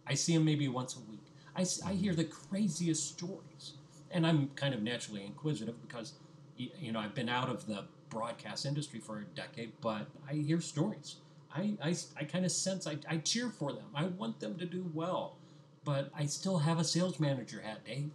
I 0.05 0.15
see 0.15 0.33
him 0.33 0.43
maybe 0.45 0.67
once 0.67 0.95
a 0.95 0.99
week. 1.09 1.12
I, 1.55 1.65
I 1.85 1.93
hear 1.93 2.13
the 2.13 2.23
craziest 2.23 3.07
stories. 3.07 3.73
And 4.11 4.27
I'm 4.27 4.49
kind 4.55 4.73
of 4.73 4.81
naturally 4.81 5.25
inquisitive 5.25 5.81
because, 5.81 6.13
you 6.57 6.91
know, 6.91 6.99
I've 6.99 7.15
been 7.15 7.29
out 7.29 7.49
of 7.49 7.65
the 7.65 7.85
broadcast 8.09 8.65
industry 8.65 8.99
for 8.99 9.19
a 9.19 9.23
decade, 9.35 9.73
but 9.81 10.07
I 10.29 10.33
hear 10.33 10.61
stories. 10.61 11.17
I, 11.53 11.73
I, 11.83 11.95
I 12.17 12.23
kind 12.23 12.45
of 12.45 12.51
sense, 12.51 12.87
I, 12.87 12.97
I 13.07 13.17
cheer 13.17 13.49
for 13.49 13.73
them. 13.73 13.85
I 13.95 14.05
want 14.05 14.39
them 14.39 14.57
to 14.57 14.65
do 14.65 14.89
well. 14.93 15.37
But 15.83 16.11
I 16.15 16.27
still 16.27 16.59
have 16.59 16.79
a 16.79 16.83
sales 16.83 17.19
manager 17.19 17.61
hat, 17.61 17.79
Dave. 17.85 18.11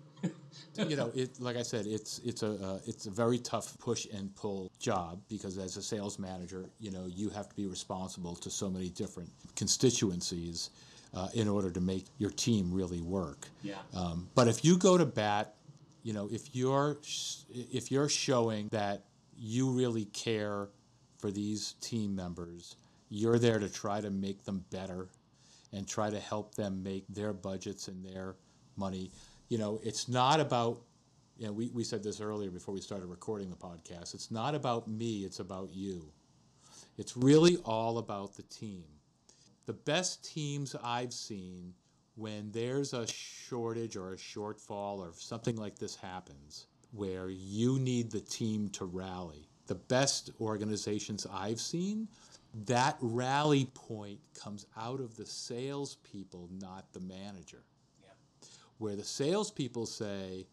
you 0.77 0.97
know, 0.97 1.13
it 1.15 1.39
like 1.39 1.57
I 1.57 1.63
said, 1.63 1.87
it's 1.87 2.19
it's 2.25 2.43
a 2.43 2.53
uh, 2.53 2.79
it's 2.87 3.05
a 3.05 3.11
very 3.11 3.39
tough 3.39 3.79
push 3.79 4.07
and 4.07 4.35
pull 4.35 4.73
job 4.79 5.21
because 5.29 5.59
as 5.59 5.77
a 5.77 5.83
sales 5.83 6.19
manager, 6.19 6.71
you 6.81 6.91
know, 6.91 7.05
you 7.07 7.29
have 7.29 7.47
to 7.51 7.55
be 7.55 7.67
responsible 7.67 8.35
to 8.37 8.51
so 8.51 8.71
many 8.71 8.89
different 8.89 9.31
constituencies 9.55 10.71
uh, 11.15 11.29
in 11.35 11.49
order 11.49 11.71
to 11.71 11.81
make 11.81 12.07
your 12.19 12.31
team 12.31 12.73
really 12.73 13.01
work. 13.01 13.49
Yeah. 13.63 13.75
Um, 13.95 14.29
but 14.35 14.49
if 14.49 14.65
you 14.65 14.77
go 14.77 14.99
to 14.99 15.07
bat, 15.07 15.55
you 16.03 16.13
know, 16.13 16.29
if 16.31 16.55
you're 16.55 16.99
sh- 17.03 17.43
if 17.53 17.91
you're 17.91 18.09
showing 18.09 18.69
that 18.69 19.05
you 19.37 19.71
really 19.71 20.07
care 20.07 20.69
for 21.19 21.31
these 21.31 21.75
team 21.81 22.15
members, 22.15 22.77
you're 23.09 23.39
there 23.39 23.59
to 23.59 23.69
try 23.69 24.01
to 24.01 24.11
make 24.11 24.45
them 24.45 24.65
better 24.71 25.09
and 25.73 25.87
try 25.87 26.11
to 26.11 26.19
help 26.19 26.55
them 26.55 26.83
make 26.83 27.05
their 27.09 27.33
budgets 27.33 27.89
and 27.89 28.05
their 28.05 28.37
money. 28.77 29.11
You 29.49 29.59
know, 29.59 29.81
it's 29.83 30.09
not 30.09 30.41
about 30.41 30.81
you 31.39 31.47
know, 31.47 31.53
we, 31.53 31.71
we 31.71 31.85
said 31.85 32.03
this 32.03 32.21
earlier 32.21 32.51
before 32.51 32.75
we 32.75 32.81
started 32.81 33.07
recording 33.07 33.49
the 33.49 33.57
podcast. 33.57 34.13
It's 34.13 34.31
not 34.31 34.55
about 34.57 34.89
me, 34.89 35.25
it's 35.25 35.39
about 35.39 35.71
you. 35.73 36.11
It's 36.97 37.17
really 37.17 37.59
all 37.59 37.99
about 37.99 38.35
the 38.35 38.43
team. 38.43 38.85
The 39.69 39.75
best 39.75 40.25
teams 40.25 40.75
I've 40.83 41.13
seen 41.13 41.75
when 42.15 42.51
there's 42.53 42.95
a 42.95 43.07
shortage 43.07 43.97
or 43.97 44.15
a 44.15 44.17
shortfall 44.17 44.99
or 45.01 45.13
something 45.13 45.57
like 45.57 45.79
this 45.79 45.95
happens 45.95 46.69
where 46.93 47.29
you 47.29 47.79
need 47.79 48.11
the 48.11 48.21
team 48.21 48.71
to 48.71 48.87
rally. 48.87 49.47
The 49.67 49.75
best 49.75 50.31
organizations 50.41 51.27
I've 51.31 51.61
seen, 51.61 52.09
that 52.65 52.97
rally 53.03 53.67
point 53.75 54.21
comes 54.43 54.65
out 54.75 55.01
of 55.01 55.19
the 55.19 55.27
salespeople, 55.27 56.49
not 56.63 56.91
the 56.95 57.01
manager. 57.01 57.63
Yeah. 58.01 58.09
Where 58.79 58.97
the 58.97 59.05
salespeople 59.05 59.85
say, 59.85 60.47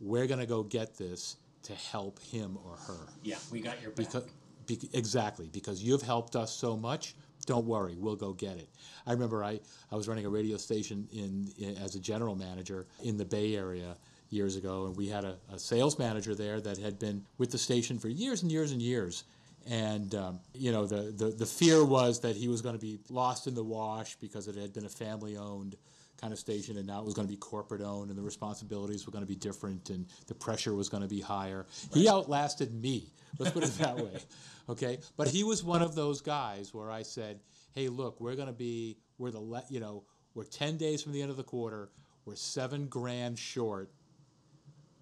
we're 0.00 0.26
going 0.26 0.40
to 0.40 0.46
go 0.46 0.64
get 0.64 0.96
this 0.96 1.36
to 1.62 1.72
help 1.72 2.18
him 2.18 2.58
or 2.64 2.76
her. 2.78 3.06
Yeah, 3.22 3.36
we 3.52 3.60
got 3.60 3.80
your 3.80 3.92
back. 3.92 4.06
Because, 4.06 4.26
be, 4.66 4.90
exactly, 4.92 5.48
because 5.52 5.80
you've 5.84 6.02
helped 6.02 6.34
us 6.34 6.52
so 6.52 6.76
much. 6.76 7.14
Don't 7.46 7.64
worry, 7.64 7.96
we'll 7.96 8.16
go 8.16 8.32
get 8.32 8.56
it. 8.56 8.68
I 9.06 9.12
remember 9.12 9.44
I, 9.44 9.60
I 9.90 9.96
was 9.96 10.08
running 10.08 10.26
a 10.26 10.28
radio 10.28 10.56
station 10.56 11.08
in, 11.12 11.48
in 11.58 11.76
as 11.76 11.94
a 11.94 12.00
general 12.00 12.34
manager 12.34 12.86
in 13.02 13.16
the 13.16 13.24
Bay 13.24 13.54
Area 13.56 13.96
years 14.30 14.56
ago, 14.56 14.86
and 14.86 14.96
we 14.96 15.06
had 15.08 15.24
a, 15.24 15.36
a 15.52 15.58
sales 15.58 15.98
manager 15.98 16.34
there 16.34 16.60
that 16.60 16.76
had 16.76 16.98
been 16.98 17.24
with 17.38 17.52
the 17.52 17.58
station 17.58 17.98
for 17.98 18.08
years 18.08 18.42
and 18.42 18.50
years 18.50 18.72
and 18.72 18.82
years. 18.82 19.24
And 19.68 20.14
um, 20.14 20.40
you 20.54 20.70
know 20.70 20.86
the, 20.86 21.12
the 21.12 21.30
the 21.30 21.46
fear 21.46 21.84
was 21.84 22.20
that 22.20 22.36
he 22.36 22.46
was 22.46 22.62
going 22.62 22.76
to 22.76 22.80
be 22.80 23.00
lost 23.10 23.46
in 23.46 23.54
the 23.54 23.64
wash 23.64 24.14
because 24.16 24.46
it 24.46 24.54
had 24.54 24.72
been 24.72 24.86
a 24.86 24.88
family-owned 24.88 25.76
kind 26.20 26.32
of 26.32 26.38
station, 26.38 26.76
and 26.78 26.86
now 26.86 26.98
it 27.00 27.04
was 27.04 27.14
going 27.14 27.26
to 27.26 27.32
be 27.32 27.36
corporate-owned, 27.38 28.08
and 28.10 28.18
the 28.18 28.22
responsibilities 28.22 29.06
were 29.06 29.12
going 29.12 29.22
to 29.24 29.28
be 29.28 29.36
different, 29.36 29.90
and 29.90 30.06
the 30.26 30.34
pressure 30.34 30.74
was 30.74 30.88
going 30.88 31.02
to 31.02 31.08
be 31.08 31.20
higher. 31.20 31.66
He 31.92 32.08
outlasted 32.08 32.72
me. 32.74 33.12
Let's 33.38 33.52
put 33.52 33.64
it 33.64 33.70
that 33.78 33.96
way. 33.96 34.10
Okay, 34.68 34.98
but 35.16 35.28
he 35.28 35.44
was 35.44 35.62
one 35.62 35.80
of 35.80 35.94
those 35.94 36.20
guys 36.20 36.74
where 36.74 36.90
I 36.90 37.02
said, 37.02 37.38
"Hey, 37.72 37.86
look, 37.88 38.20
we're 38.20 38.34
going 38.34 38.48
to 38.48 38.52
be 38.52 38.98
we're 39.16 39.30
the 39.30 39.38
le- 39.38 39.62
you 39.70 39.78
know 39.78 40.02
we're 40.34 40.42
ten 40.42 40.76
days 40.76 41.00
from 41.04 41.12
the 41.12 41.22
end 41.22 41.30
of 41.30 41.36
the 41.36 41.44
quarter. 41.44 41.88
We're 42.24 42.34
seven 42.34 42.88
grand 42.88 43.38
short. 43.38 43.92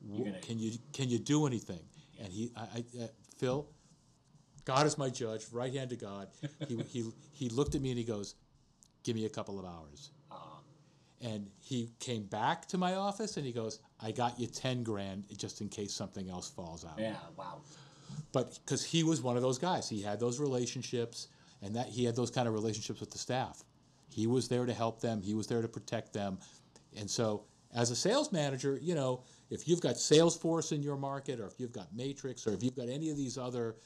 Gonna- 0.06 0.38
Can 0.40 0.58
you 0.58 0.72
can 0.92 1.08
you 1.08 1.18
do 1.18 1.46
anything?" 1.46 1.80
And 2.20 2.30
he, 2.30 2.52
I, 2.54 2.60
I 2.60 3.04
uh, 3.04 3.06
Phil, 3.38 3.66
God 4.66 4.86
is 4.86 4.98
my 4.98 5.08
judge, 5.08 5.46
right 5.50 5.72
hand 5.72 5.88
to 5.90 5.96
God. 5.96 6.28
He, 6.68 6.76
he, 6.88 7.04
he 7.32 7.48
looked 7.48 7.74
at 7.74 7.80
me 7.80 7.88
and 7.90 7.98
he 7.98 8.04
goes, 8.04 8.34
Give 9.02 9.16
me 9.16 9.24
a 9.26 9.30
couple 9.30 9.58
of 9.58 9.64
hours. 9.64 10.10
Uh, 10.30 10.34
And 11.24 11.48
he 11.58 11.90
came 12.00 12.24
back 12.24 12.66
to 12.68 12.78
my 12.78 12.96
office 12.96 13.38
and 13.38 13.46
he 13.46 13.52
goes, 13.52 13.80
I 13.98 14.12
got 14.12 14.38
you 14.38 14.46
10 14.46 14.82
grand 14.82 15.24
just 15.38 15.62
in 15.62 15.70
case 15.70 15.94
something 15.94 16.28
else 16.28 16.50
falls 16.50 16.84
out. 16.84 16.98
yeah, 16.98 17.16
wow. 17.36 17.62
But 18.32 18.58
because 18.64 18.84
he 18.84 19.04
was 19.04 19.22
one 19.22 19.36
of 19.36 19.42
those 19.42 19.58
guys, 19.58 19.88
he 19.88 20.02
had 20.02 20.20
those 20.20 20.38
relationships 20.38 21.28
and 21.62 21.74
that 21.76 21.88
he 21.88 22.04
had 22.04 22.14
those 22.14 22.30
kind 22.30 22.46
of 22.46 22.52
relationships 22.52 23.00
with 23.00 23.10
the 23.10 23.18
staff. 23.18 23.64
He 24.10 24.26
was 24.26 24.48
there 24.48 24.66
to 24.66 24.74
help 24.74 25.00
them, 25.00 25.22
he 25.22 25.32
was 25.34 25.46
there 25.46 25.62
to 25.62 25.68
protect 25.68 26.12
them. 26.12 26.38
And 26.96 27.10
so, 27.10 27.44
as 27.74 27.90
a 27.90 27.96
sales 27.96 28.30
manager, 28.30 28.78
you 28.80 28.94
know, 28.94 29.24
if 29.50 29.66
you've 29.66 29.80
got 29.80 29.94
Salesforce 29.96 30.70
in 30.72 30.82
your 30.82 30.96
market, 30.96 31.40
or 31.40 31.46
if 31.46 31.58
you've 31.58 31.72
got 31.72 31.88
Matrix, 31.92 32.46
or 32.46 32.52
if 32.52 32.62
you've 32.62 32.76
got 32.76 32.88
any 32.88 33.10
of 33.10 33.16
these 33.16 33.36
other, 33.38 33.76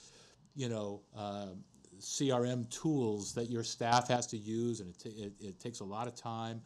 you 0.55 0.69
know, 0.69 1.01
um 1.17 1.65
CRM 2.01 2.69
tools 2.71 3.33
that 3.35 3.51
your 3.51 3.65
staff 3.65 4.09
has 4.09 4.27
to 4.29 4.37
use, 4.37 4.81
and 4.81 4.91
it, 4.91 4.99
ta- 5.03 5.23
it, 5.25 5.33
it 5.41 5.61
takes 5.61 5.81
a 5.81 5.85
lot 5.85 6.07
of 6.07 6.15
time. 6.15 6.61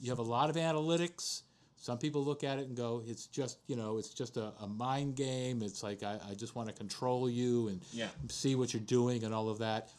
You 0.00 0.10
have 0.10 0.18
a 0.18 0.22
lot 0.22 0.50
of 0.50 0.56
analytics. 0.56 1.42
Some 1.76 1.98
people 1.98 2.24
look 2.24 2.44
at 2.44 2.58
it 2.58 2.66
and 2.66 2.76
go, 2.76 3.02
"It's 3.06 3.26
just, 3.26 3.58
you 3.66 3.76
know, 3.76 3.98
it's 3.98 4.08
just 4.14 4.36
a, 4.36 4.52
a 4.60 4.66
mind 4.66 5.16
game. 5.16 5.62
It's 5.62 5.82
like 5.82 6.02
I, 6.02 6.18
I 6.30 6.34
just 6.34 6.54
want 6.54 6.68
to 6.68 6.74
control 6.74 7.28
you 7.28 7.68
and 7.68 7.80
Yeah. 7.92 8.08
see 8.28 8.54
what 8.54 8.72
you're 8.72 8.82
doing 8.82 9.24
and 9.24 9.34
all 9.34 9.48
of 9.48 9.58
that." 9.58 9.90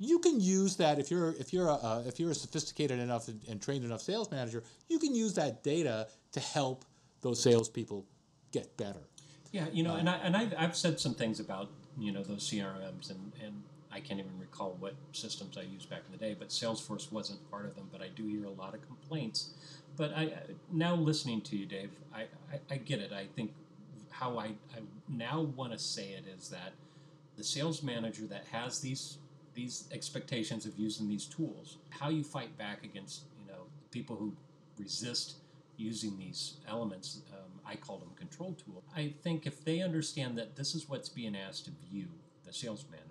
You 0.00 0.20
can 0.20 0.40
use 0.40 0.76
that 0.76 1.00
if 1.00 1.10
you're 1.10 1.30
if 1.40 1.52
you're 1.52 1.66
a, 1.66 1.74
uh, 1.74 2.02
if 2.06 2.20
you're 2.20 2.30
a 2.30 2.34
sophisticated 2.34 3.00
enough 3.00 3.26
and, 3.26 3.40
and 3.48 3.60
trained 3.60 3.84
enough 3.84 4.00
sales 4.00 4.30
manager. 4.30 4.62
You 4.88 5.00
can 5.00 5.12
use 5.14 5.34
that 5.34 5.64
data 5.64 6.06
to 6.32 6.40
help 6.40 6.84
those 7.20 7.42
salespeople 7.42 8.06
get 8.52 8.76
better. 8.76 9.02
Yeah, 9.50 9.66
you 9.72 9.82
know, 9.82 9.96
and 9.96 10.08
I 10.08 10.16
and 10.18 10.36
I've, 10.36 10.54
I've 10.56 10.76
said 10.76 11.00
some 11.00 11.14
things 11.14 11.40
about 11.40 11.70
you 11.98 12.12
know 12.12 12.22
those 12.22 12.48
CRMs, 12.48 13.10
and 13.10 13.32
and 13.44 13.62
I 13.98 14.00
can't 14.00 14.20
even 14.20 14.38
recall 14.38 14.76
what 14.78 14.94
systems 15.10 15.58
I 15.58 15.62
used 15.62 15.90
back 15.90 16.02
in 16.06 16.12
the 16.12 16.18
day, 16.18 16.36
but 16.38 16.48
Salesforce 16.48 17.10
wasn't 17.10 17.50
part 17.50 17.64
of 17.64 17.74
them. 17.74 17.88
But 17.90 18.00
I 18.00 18.08
do 18.14 18.24
hear 18.26 18.44
a 18.44 18.50
lot 18.50 18.74
of 18.74 18.86
complaints. 18.86 19.50
But 19.96 20.12
I 20.16 20.34
now 20.72 20.94
listening 20.94 21.40
to 21.42 21.56
you, 21.56 21.66
Dave, 21.66 21.90
I 22.14 22.22
I, 22.52 22.60
I 22.70 22.76
get 22.76 23.00
it. 23.00 23.12
I 23.12 23.26
think 23.34 23.52
how 24.10 24.38
I, 24.38 24.46
I 24.46 24.80
now 25.08 25.40
want 25.40 25.72
to 25.72 25.78
say 25.78 26.10
it 26.10 26.24
is 26.36 26.48
that 26.50 26.72
the 27.36 27.42
sales 27.42 27.82
manager 27.82 28.26
that 28.28 28.44
has 28.52 28.80
these 28.80 29.18
these 29.54 29.88
expectations 29.92 30.64
of 30.64 30.78
using 30.78 31.08
these 31.08 31.26
tools, 31.26 31.78
how 31.90 32.08
you 32.08 32.22
fight 32.22 32.56
back 32.56 32.84
against 32.84 33.22
you 33.40 33.50
know 33.50 33.62
people 33.90 34.14
who 34.14 34.32
resist 34.78 35.38
using 35.76 36.16
these 36.18 36.54
elements. 36.68 37.22
Um, 37.32 37.60
I 37.66 37.74
call 37.74 37.98
them 37.98 38.10
control 38.16 38.56
tool. 38.64 38.84
I 38.96 39.12
think 39.22 39.46
if 39.46 39.64
they 39.64 39.82
understand 39.82 40.38
that 40.38 40.54
this 40.54 40.74
is 40.76 40.88
what's 40.88 41.08
being 41.08 41.36
asked 41.36 41.66
of 41.66 41.74
you, 41.90 42.06
the 42.46 42.52
sales 42.52 42.84
manager, 42.90 43.07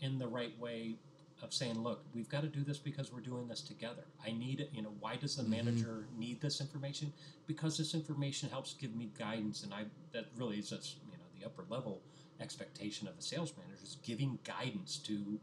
in 0.00 0.18
the 0.18 0.26
right 0.26 0.58
way 0.58 0.96
of 1.42 1.52
saying, 1.52 1.78
look, 1.82 2.04
we've 2.14 2.28
got 2.28 2.42
to 2.42 2.48
do 2.48 2.62
this 2.62 2.78
because 2.78 3.12
we're 3.12 3.20
doing 3.20 3.46
this 3.46 3.60
together. 3.60 4.04
I 4.24 4.32
need 4.32 4.60
it. 4.60 4.70
You 4.72 4.82
know, 4.82 4.92
why 5.00 5.16
does 5.16 5.36
the 5.36 5.42
mm-hmm. 5.42 5.52
manager 5.52 6.06
need 6.16 6.40
this 6.40 6.60
information? 6.60 7.12
Because 7.46 7.76
this 7.76 7.94
information 7.94 8.48
helps 8.48 8.74
give 8.74 8.94
me 8.94 9.10
guidance, 9.18 9.62
and 9.62 9.72
I 9.74 9.84
that 10.12 10.26
really 10.36 10.58
is 10.58 10.70
just 10.70 10.96
you 11.10 11.18
know 11.18 11.24
the 11.38 11.46
upper 11.46 11.64
level 11.68 12.00
expectation 12.40 13.08
of 13.08 13.14
a 13.18 13.22
sales 13.22 13.52
manager 13.56 13.82
is 13.82 13.96
giving 14.02 14.38
guidance 14.44 14.98
to 14.98 15.38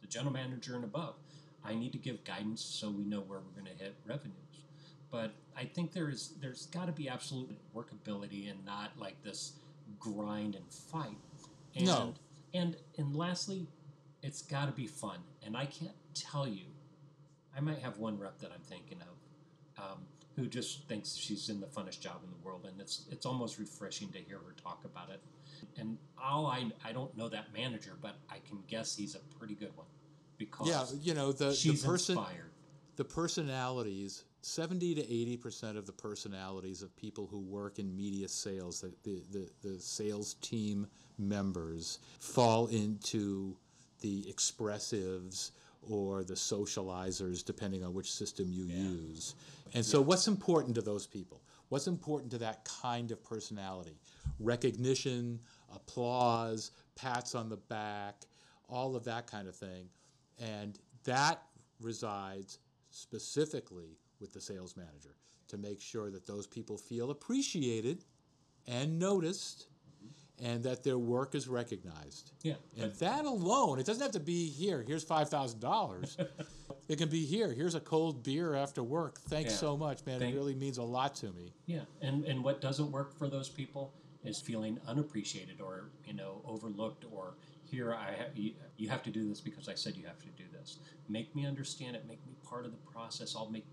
the 0.00 0.06
general 0.06 0.32
manager 0.32 0.74
and 0.74 0.84
above. 0.84 1.14
I 1.64 1.74
need 1.74 1.92
to 1.92 1.98
give 1.98 2.24
guidance 2.24 2.62
so 2.62 2.90
we 2.90 3.04
know 3.04 3.20
where 3.20 3.40
we're 3.40 3.62
going 3.62 3.74
to 3.74 3.82
hit 3.82 3.94
revenues. 4.06 4.36
But 5.10 5.32
I 5.56 5.64
think 5.64 5.92
there 5.92 6.08
is 6.08 6.34
there's 6.40 6.66
got 6.66 6.86
to 6.86 6.92
be 6.92 7.08
absolute 7.08 7.50
workability 7.74 8.50
and 8.50 8.64
not 8.64 8.90
like 8.98 9.22
this 9.22 9.52
grind 9.98 10.54
and 10.54 10.64
fight. 10.72 11.16
And, 11.76 11.86
No. 11.86 12.14
And 12.52 12.76
and 12.98 13.14
lastly, 13.16 13.66
it's 14.24 14.42
got 14.42 14.66
to 14.66 14.72
be 14.72 14.86
fun. 14.86 15.18
And 15.44 15.56
I 15.56 15.66
can't 15.66 15.94
tell 16.14 16.48
you. 16.48 16.64
I 17.56 17.60
might 17.60 17.78
have 17.78 17.98
one 17.98 18.18
rep 18.18 18.38
that 18.40 18.50
I'm 18.52 18.62
thinking 18.62 18.98
of, 19.02 19.84
um, 19.84 19.98
who 20.34 20.46
just 20.48 20.88
thinks 20.88 21.14
she's 21.14 21.48
in 21.48 21.60
the 21.60 21.66
funnest 21.68 22.00
job 22.00 22.16
in 22.24 22.30
the 22.30 22.44
world, 22.44 22.66
and 22.68 22.80
it's 22.80 23.06
it's 23.12 23.24
almost 23.26 23.58
refreshing 23.60 24.08
to 24.08 24.18
hear 24.18 24.38
her 24.38 24.54
talk 24.60 24.84
about 24.84 25.10
it. 25.10 25.20
And 25.78 25.96
all 26.20 26.46
I 26.46 26.72
I 26.84 26.90
don't 26.92 27.16
know 27.16 27.28
that 27.28 27.52
manager, 27.52 27.92
but 28.02 28.16
I 28.28 28.38
can 28.48 28.58
guess 28.66 28.96
he's 28.96 29.14
a 29.14 29.20
pretty 29.38 29.54
good 29.54 29.76
one 29.76 29.86
because 30.36 30.66
Yeah, 30.68 30.84
you 31.00 31.14
know 31.14 31.30
the 31.30 31.52
she's 31.54 31.82
the 31.82 31.88
person 31.88 32.18
inspired. 32.18 32.50
the 32.96 33.04
personalities 33.04 34.24
70 34.42 34.96
to 34.96 35.00
80 35.02 35.36
percent 35.36 35.78
of 35.78 35.86
the 35.86 35.92
personalities 35.92 36.82
of 36.82 36.94
people 36.96 37.28
who 37.28 37.38
work 37.40 37.78
in 37.78 37.94
media 37.96 38.28
sales 38.28 38.80
the, 38.80 38.92
the, 39.04 39.22
the, 39.30 39.50
the 39.68 39.78
sales 39.80 40.34
team 40.42 40.86
members 41.18 42.00
fall 42.18 42.66
into 42.66 43.56
the 44.04 44.22
expressives 44.22 45.50
or 45.82 46.24
the 46.24 46.34
socializers 46.34 47.44
depending 47.44 47.82
on 47.84 47.92
which 47.92 48.12
system 48.12 48.46
you 48.50 48.64
use 48.64 49.34
and 49.74 49.84
so 49.84 50.00
what's 50.00 50.28
important 50.28 50.74
to 50.74 50.82
those 50.82 51.06
people 51.06 51.40
What's 51.68 51.86
important 51.86 52.30
to 52.32 52.38
that 52.38 52.64
kind 52.64 53.10
of 53.10 53.24
personality? 53.24 53.98
Recognition, 54.38 55.40
applause, 55.74 56.70
pats 56.94 57.34
on 57.34 57.48
the 57.48 57.56
back, 57.56 58.26
all 58.68 58.94
of 58.94 59.04
that 59.04 59.26
kind 59.26 59.48
of 59.48 59.56
thing. 59.56 59.88
And 60.40 60.78
that 61.04 61.42
resides 61.80 62.58
specifically 62.90 63.98
with 64.20 64.32
the 64.32 64.40
sales 64.40 64.76
manager 64.76 65.16
to 65.48 65.58
make 65.58 65.80
sure 65.80 66.10
that 66.10 66.26
those 66.26 66.46
people 66.46 66.76
feel 66.78 67.10
appreciated 67.10 68.04
and 68.66 68.98
noticed 68.98 69.66
and 70.42 70.62
that 70.64 70.82
their 70.82 70.98
work 70.98 71.34
is 71.34 71.46
recognized. 71.48 72.32
Yeah. 72.42 72.54
And 72.80 72.92
that 72.94 73.24
alone, 73.24 73.78
it 73.78 73.86
doesn't 73.86 74.02
have 74.02 74.12
to 74.12 74.20
be 74.20 74.48
here, 74.48 74.84
here's 74.86 75.04
$5,000. 75.04 76.26
it 76.88 76.98
can 76.98 77.08
be 77.08 77.24
here, 77.24 77.52
here's 77.52 77.74
a 77.74 77.80
cold 77.80 78.22
beer 78.22 78.54
after 78.54 78.82
work. 78.82 79.20
Thanks 79.28 79.52
Yeah. 79.52 79.58
so 79.58 79.76
much, 79.76 80.04
man. 80.06 80.18
Thank- 80.20 80.34
it 80.34 80.36
really 80.38 80.54
means 80.54 80.78
a 80.78 80.82
lot 80.82 81.14
to 81.16 81.32
me. 81.32 81.52
Yeah, 81.66 81.82
and 82.00 82.24
and 82.24 82.42
what 82.42 82.60
doesn't 82.60 82.90
work 82.90 83.16
for 83.16 83.28
those 83.28 83.48
people 83.48 83.92
is 84.24 84.40
feeling 84.40 84.80
unappreciated 84.88 85.60
or 85.60 85.90
you 86.06 86.14
know 86.14 86.40
overlooked 86.46 87.04
or 87.12 87.34
here 87.64 87.92
I 87.94 88.12
ha- 88.18 88.30
you, 88.34 88.54
you 88.76 88.88
have 88.88 89.02
to 89.04 89.10
do 89.10 89.28
this 89.28 89.40
because 89.40 89.68
I 89.68 89.74
said 89.74 89.96
you 89.96 90.06
have 90.06 90.18
to 90.20 90.28
do 90.36 90.44
this. 90.52 90.78
Make 91.08 91.34
me 91.36 91.46
understand 91.46 91.94
it. 91.96 92.06
Make 92.08 92.24
me 92.26 92.34
part 92.42 92.64
of 92.64 92.72
the 92.72 92.78
process. 92.92 93.34
I'll 93.36 93.50
make 93.50 93.66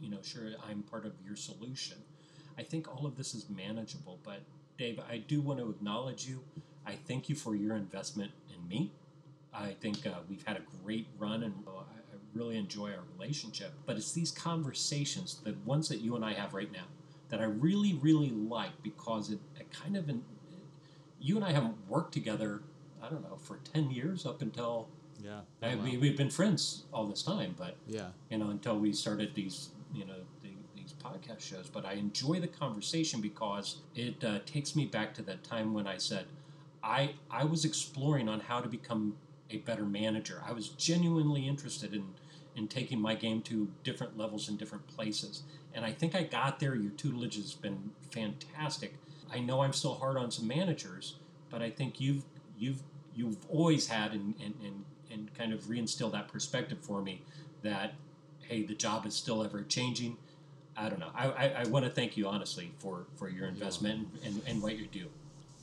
you 0.00 0.08
know 0.10 0.22
sure 0.22 0.48
I'm 0.68 0.82
part 0.82 1.04
of 1.06 1.12
your 1.24 1.36
solution. 1.36 1.98
I 2.58 2.62
think 2.62 2.88
all 2.88 3.04
of 3.06 3.16
this 3.16 3.34
is 3.34 3.50
manageable. 3.50 4.18
But 4.24 4.40
Dave, 4.78 5.00
I 5.10 5.18
do 5.18 5.40
want 5.40 5.58
to 5.60 5.70
acknowledge 5.70 6.26
you. 6.26 6.40
I 6.86 6.92
thank 7.08 7.28
you 7.28 7.34
for 7.34 7.54
your 7.54 7.76
investment 7.76 8.32
in 8.54 8.68
me. 8.68 8.92
I 9.52 9.70
think 9.80 10.06
uh, 10.06 10.10
we've 10.28 10.44
had 10.44 10.56
a 10.56 10.62
great 10.84 11.06
run 11.18 11.42
and 11.42 11.54
uh, 11.66 11.70
I 11.80 11.84
really 12.34 12.56
enjoy 12.58 12.90
our 12.90 13.02
relationship. 13.18 13.72
But 13.86 13.96
it's 13.96 14.12
these 14.12 14.30
conversations, 14.30 15.40
the 15.42 15.54
ones 15.64 15.88
that 15.88 16.00
you 16.00 16.14
and 16.14 16.24
I 16.24 16.34
have 16.34 16.52
right 16.52 16.70
now, 16.70 16.84
that 17.30 17.40
I 17.40 17.44
really, 17.44 17.94
really 17.94 18.30
like 18.30 18.82
because 18.82 19.30
it, 19.30 19.38
it 19.58 19.70
kind 19.72 19.96
of, 19.96 20.08
in, 20.08 20.22
you 21.20 21.36
and 21.36 21.44
I 21.44 21.52
haven't 21.52 21.76
worked 21.88 22.12
together, 22.12 22.62
I 23.02 23.08
don't 23.08 23.22
know, 23.22 23.36
for 23.36 23.58
10 23.72 23.90
years 23.90 24.26
up 24.26 24.42
until, 24.42 24.88
Yeah. 25.24 25.40
I, 25.62 25.74
Wow. 25.74 25.84
we, 25.84 25.96
we've 25.96 26.16
been 26.16 26.30
friends 26.30 26.84
all 26.92 27.06
this 27.06 27.22
time, 27.22 27.54
but, 27.56 27.76
yeah. 27.88 28.08
you 28.30 28.36
know, 28.38 28.50
until 28.50 28.78
we 28.78 28.92
started 28.92 29.34
these, 29.34 29.70
you 29.94 30.04
know, 30.04 30.16
podcast 31.06 31.40
shows. 31.40 31.68
But 31.72 31.84
I 31.84 31.94
enjoy 31.94 32.40
the 32.40 32.48
conversation 32.48 33.20
because 33.20 33.78
it 33.94 34.22
uh, 34.24 34.40
takes 34.46 34.74
me 34.74 34.86
back 34.86 35.14
to 35.14 35.22
that 35.22 35.44
time 35.44 35.74
when 35.74 35.86
I 35.86 35.98
said, 35.98 36.26
I, 36.82 37.14
I 37.30 37.44
was 37.44 37.64
exploring 37.64 38.28
on 38.28 38.40
how 38.40 38.60
to 38.60 38.68
become 38.68 39.16
a 39.50 39.58
better 39.58 39.84
manager. 39.84 40.42
I 40.46 40.52
was 40.52 40.68
genuinely 40.68 41.46
interested 41.46 41.94
in, 41.94 42.06
in 42.54 42.68
taking 42.68 43.00
my 43.00 43.14
game 43.14 43.42
to 43.42 43.68
different 43.84 44.16
levels 44.16 44.48
in 44.48 44.56
different 44.56 44.86
places. 44.86 45.42
And 45.74 45.84
I 45.84 45.92
think 45.92 46.14
I 46.14 46.22
got 46.22 46.58
there. 46.58 46.74
Your 46.74 46.92
tutelage 46.92 47.36
has 47.36 47.54
been 47.54 47.90
fantastic. 48.10 48.94
I 49.32 49.40
know 49.40 49.60
I'm 49.60 49.72
still 49.72 49.94
hard 49.94 50.16
on 50.16 50.30
some 50.30 50.46
managers, 50.46 51.16
but 51.50 51.62
I 51.62 51.70
think 51.70 52.00
you've 52.00 52.24
you've 52.58 52.82
you've 53.14 53.44
always 53.50 53.88
had 53.88 54.12
and 54.12 54.34
and, 54.42 54.54
and, 54.64 54.84
and 55.10 55.34
kind 55.34 55.52
of 55.52 55.64
reinstilled 55.64 56.12
that 56.12 56.28
perspective 56.28 56.78
for 56.80 57.02
me 57.02 57.22
that 57.62 57.94
hey, 58.48 58.62
the 58.62 58.74
job 58.74 59.06
is 59.06 59.14
still 59.14 59.42
ever 59.44 59.62
changing. 59.62 60.16
I 60.76 60.88
don't 60.88 60.98
know. 61.00 61.10
I, 61.14 61.28
I, 61.28 61.54
I 61.60 61.64
want 61.68 61.84
to 61.84 61.90
thank 61.90 62.16
you 62.16 62.28
honestly 62.28 62.70
for, 62.78 63.06
for 63.16 63.28
your 63.28 63.46
investment 63.46 64.08
and, 64.24 64.40
and 64.46 64.62
what 64.62 64.76
you 64.76 64.86
do. 64.86 65.06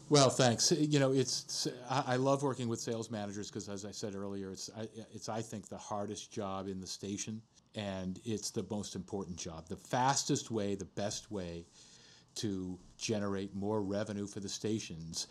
Well, 0.09 0.29
thanks. 0.29 0.71
You 0.71 0.99
know, 0.99 1.11
it's 1.11 1.67
I, 1.89 2.03
I 2.07 2.15
love 2.17 2.43
working 2.43 2.67
with 2.67 2.79
sales 2.79 3.09
managers 3.09 3.49
because, 3.49 3.69
as 3.69 3.85
I 3.85 3.91
said 3.91 4.15
earlier, 4.15 4.51
it's 4.51 4.69
I, 4.77 4.87
it's 5.13 5.29
I 5.29 5.41
think 5.41 5.69
the 5.69 5.77
hardest 5.77 6.31
job 6.31 6.67
in 6.67 6.81
the 6.81 6.87
station, 6.87 7.41
and 7.75 8.19
it's 8.25 8.51
the 8.51 8.65
most 8.69 8.95
important 8.95 9.37
job. 9.37 9.67
The 9.67 9.77
fastest 9.77 10.51
way, 10.51 10.75
the 10.75 10.85
best 10.85 11.31
way 11.31 11.65
to 12.35 12.77
generate 12.97 13.55
more 13.55 13.81
revenue 13.81 14.27
for 14.27 14.39
the 14.39 14.49
stations 14.49 15.27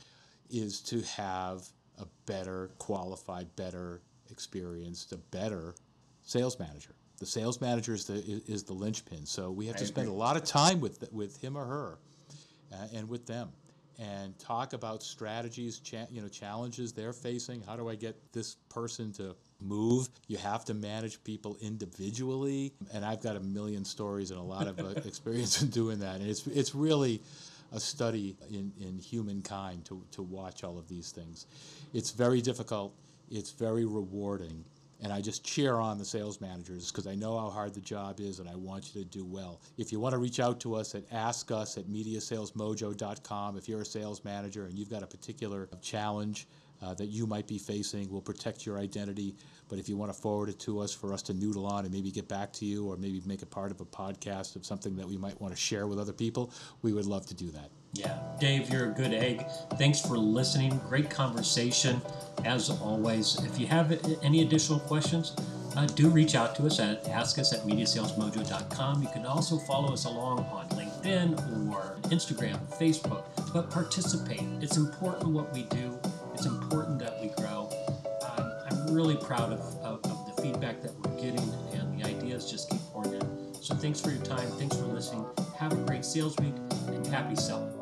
is 0.51 0.81
to 0.81 1.03
have 1.03 1.68
a 1.99 2.07
better 2.27 2.71
qualified, 2.79 3.55
better 3.57 4.01
experienced, 4.31 5.12
a 5.12 5.16
better 5.16 5.75
sales 6.23 6.59
manager. 6.59 6.95
The 7.23 7.27
sales 7.27 7.61
manager 7.61 7.95
is 7.95 8.07
the 8.07 8.43
is 8.49 8.65
the 8.65 8.73
linchpin. 8.73 9.27
So 9.27 9.53
we 9.53 9.67
have 9.67 9.77
I 9.77 9.79
to 9.79 9.87
spend 9.87 10.09
a 10.09 10.13
lot 10.13 10.37
of 10.37 10.43
time 10.43 10.81
with 10.81 11.09
with 11.13 11.41
him 11.41 11.57
or 11.57 11.65
her, 11.65 11.99
uh, 12.73 12.89
and 12.97 13.09
with 13.09 13.29
them, 13.29 13.51
and 13.97 14.37
talk 14.41 14.73
about 14.73 15.05
strategies, 15.05 15.79
cha- 15.79 16.09
you 16.11 16.21
know, 16.21 16.27
challenges 16.27 16.93
they're 16.93 17.13
facing. 17.13 17.63
How 17.63 17.77
do 17.77 17.89
I 17.89 17.95
get 17.95 18.17
this 18.33 18.57
person 18.69 19.13
to 19.13 19.37
move? 19.61 20.09
You 20.27 20.37
have 20.39 20.65
to 20.65 20.75
manage 20.75 21.23
people 21.23 21.57
individually, 21.61 22.73
and 22.93 23.05
I've 23.05 23.23
got 23.23 23.37
a 23.37 23.41
million 23.41 23.85
stories 23.85 24.33
and 24.33 24.41
a 24.41 24.43
lot 24.43 24.67
of 24.67 24.81
uh, 24.81 24.89
experience 25.05 25.63
in 25.63 25.69
doing 25.69 26.01
that. 26.01 26.17
And 26.17 26.29
it's 26.29 26.45
it's 26.49 26.75
really 26.75 27.23
a 27.71 27.79
study 27.79 28.35
in, 28.51 28.73
in 28.81 28.99
humankind 28.99 29.85
to, 29.85 30.03
to 30.11 30.23
watch 30.23 30.65
all 30.65 30.77
of 30.77 30.89
these 30.89 31.13
things. 31.13 31.47
It's 31.95 32.11
very 32.11 32.41
difficult. 32.41 32.93
It's 33.31 33.53
very 33.53 33.85
rewarding. 33.85 34.65
And 35.03 35.12
I 35.12 35.21
just 35.21 35.45
cheer 35.45 35.77
on 35.77 35.99
the 35.99 36.05
sales 36.05 36.41
managers 36.41 36.93
because 36.93 37.09
I 37.09 37.17
know 37.17 37.37
how 37.37 37.51
hard 37.51 37.75
the 37.75 37.81
job 37.81 38.21
is 38.21 38.38
and 38.38 38.49
I 38.49 38.55
want 38.55 38.95
you 38.95 39.03
to 39.03 39.09
do 39.09 39.25
well. 39.25 39.61
If 39.77 39.91
you 39.91 39.99
want 39.99 40.12
to 40.12 40.19
reach 40.19 40.38
out 40.38 40.61
to 40.61 40.77
us 40.77 40.95
at 40.95 41.11
askus 41.11 41.77
at 41.77 41.87
mediasalesmojo.com, 41.87 43.57
if 43.57 43.69
you're 43.69 43.81
a 43.81 43.85
sales 43.85 44.25
manager 44.25 44.67
and 44.67 44.79
you've 44.79 44.91
got 44.91 45.03
a 45.03 45.07
particular 45.07 45.69
challenge 45.81 46.47
uh, 46.81 46.95
that 46.95 47.07
you 47.07 47.27
might 47.27 47.49
be 47.49 47.59
facing, 47.59 48.11
we'll 48.11 48.21
protect 48.21 48.65
your 48.65 48.79
identity. 48.79 49.35
But 49.69 49.81
if 49.81 49.88
you 49.88 49.97
want 49.97 50.12
to 50.12 50.19
forward 50.19 50.49
it 50.49 50.61
to 50.61 50.79
us 50.79 50.93
for 50.93 51.12
us 51.12 51.23
to 51.23 51.35
noodle 51.35 51.67
on 51.67 51.85
and 51.85 51.93
maybe 51.93 52.12
get 52.12 52.29
back 52.29 52.53
to 52.55 52.65
you 52.65 52.87
or 52.87 52.97
maybe 52.97 53.21
make 53.27 53.43
it 53.43 53.51
part 53.51 53.73
of 53.73 53.81
a 53.81 53.85
podcast 53.85 54.55
of 54.55 54.65
something 54.65 54.95
that 54.97 55.09
we 55.09 55.17
might 55.17 55.41
want 55.41 55.53
to 55.53 55.61
share 55.61 55.88
with 55.88 55.99
other 55.99 56.12
people, 56.12 56.53
we 56.83 56.93
would 56.93 57.07
love 57.07 57.27
to 57.27 57.35
do 57.35 57.51
that. 57.51 57.71
Yeah, 57.95 58.19
Dave, 58.41 58.71
you're 58.71 58.91
a 58.91 58.95
good 58.95 59.13
egg. 59.13 59.45
Thanks 59.75 60.01
for 60.01 60.17
listening. 60.17 60.81
Great 60.89 61.11
conversation, 61.11 62.01
as 62.45 62.71
always. 62.71 63.39
If 63.45 63.61
you 63.61 63.67
have 63.67 63.93
any 64.23 64.41
additional 64.41 64.81
questions, 64.81 65.37
uh, 65.77 65.85
do 65.87 66.09
reach 66.09 66.35
out 66.35 66.57
to 66.57 66.67
us 66.67 66.81
at 66.81 67.05
askus 67.05 67.53
at 67.53 67.67
mediasalesmojo.com. 67.67 69.03
You 69.03 69.09
can 69.13 69.27
also 69.27 69.59
follow 69.59 69.93
us 69.93 70.07
along 70.07 70.41
on 70.47 70.69
LinkedIn 70.71 71.71
or 71.71 71.99
Instagram, 72.05 72.59
Facebook, 72.79 73.25
but 73.53 73.71
participate. 73.71 74.43
It's 74.63 74.79
important 74.79 75.29
what 75.29 75.53
we 75.53 75.65
do, 75.65 75.99
it's 76.33 76.47
important 76.47 76.99
that 77.01 77.21
we 77.21 77.29
grow. 77.29 77.69
Um, 78.39 78.53
I'm 78.71 78.95
really 78.95 79.17
proud 79.17 79.53
of, 79.53 79.61
of, 79.83 80.01
of 80.05 80.35
the 80.35 80.43
feedback 80.43 80.81
that 80.81 80.95
we're 81.01 81.17
getting, 81.17 81.53
and 81.75 82.01
the 82.01 82.07
ideas 82.07 82.51
just 82.51 82.71
keep 82.71 82.81
pouring 82.91 83.15
in. 83.15 83.55
So 83.55 83.75
thanks 83.75 84.01
for 84.01 84.11
your 84.11 84.25
time. 84.25 84.49
Thanks 84.53 84.77
for 84.77 84.87
listening. 84.87 85.27
Have 85.59 85.73
a 85.73 85.77
great 85.77 86.07
sales 86.07 86.37
week 86.39 86.55
and 86.89 87.07
happy 87.07 87.37
selling. 87.37 87.82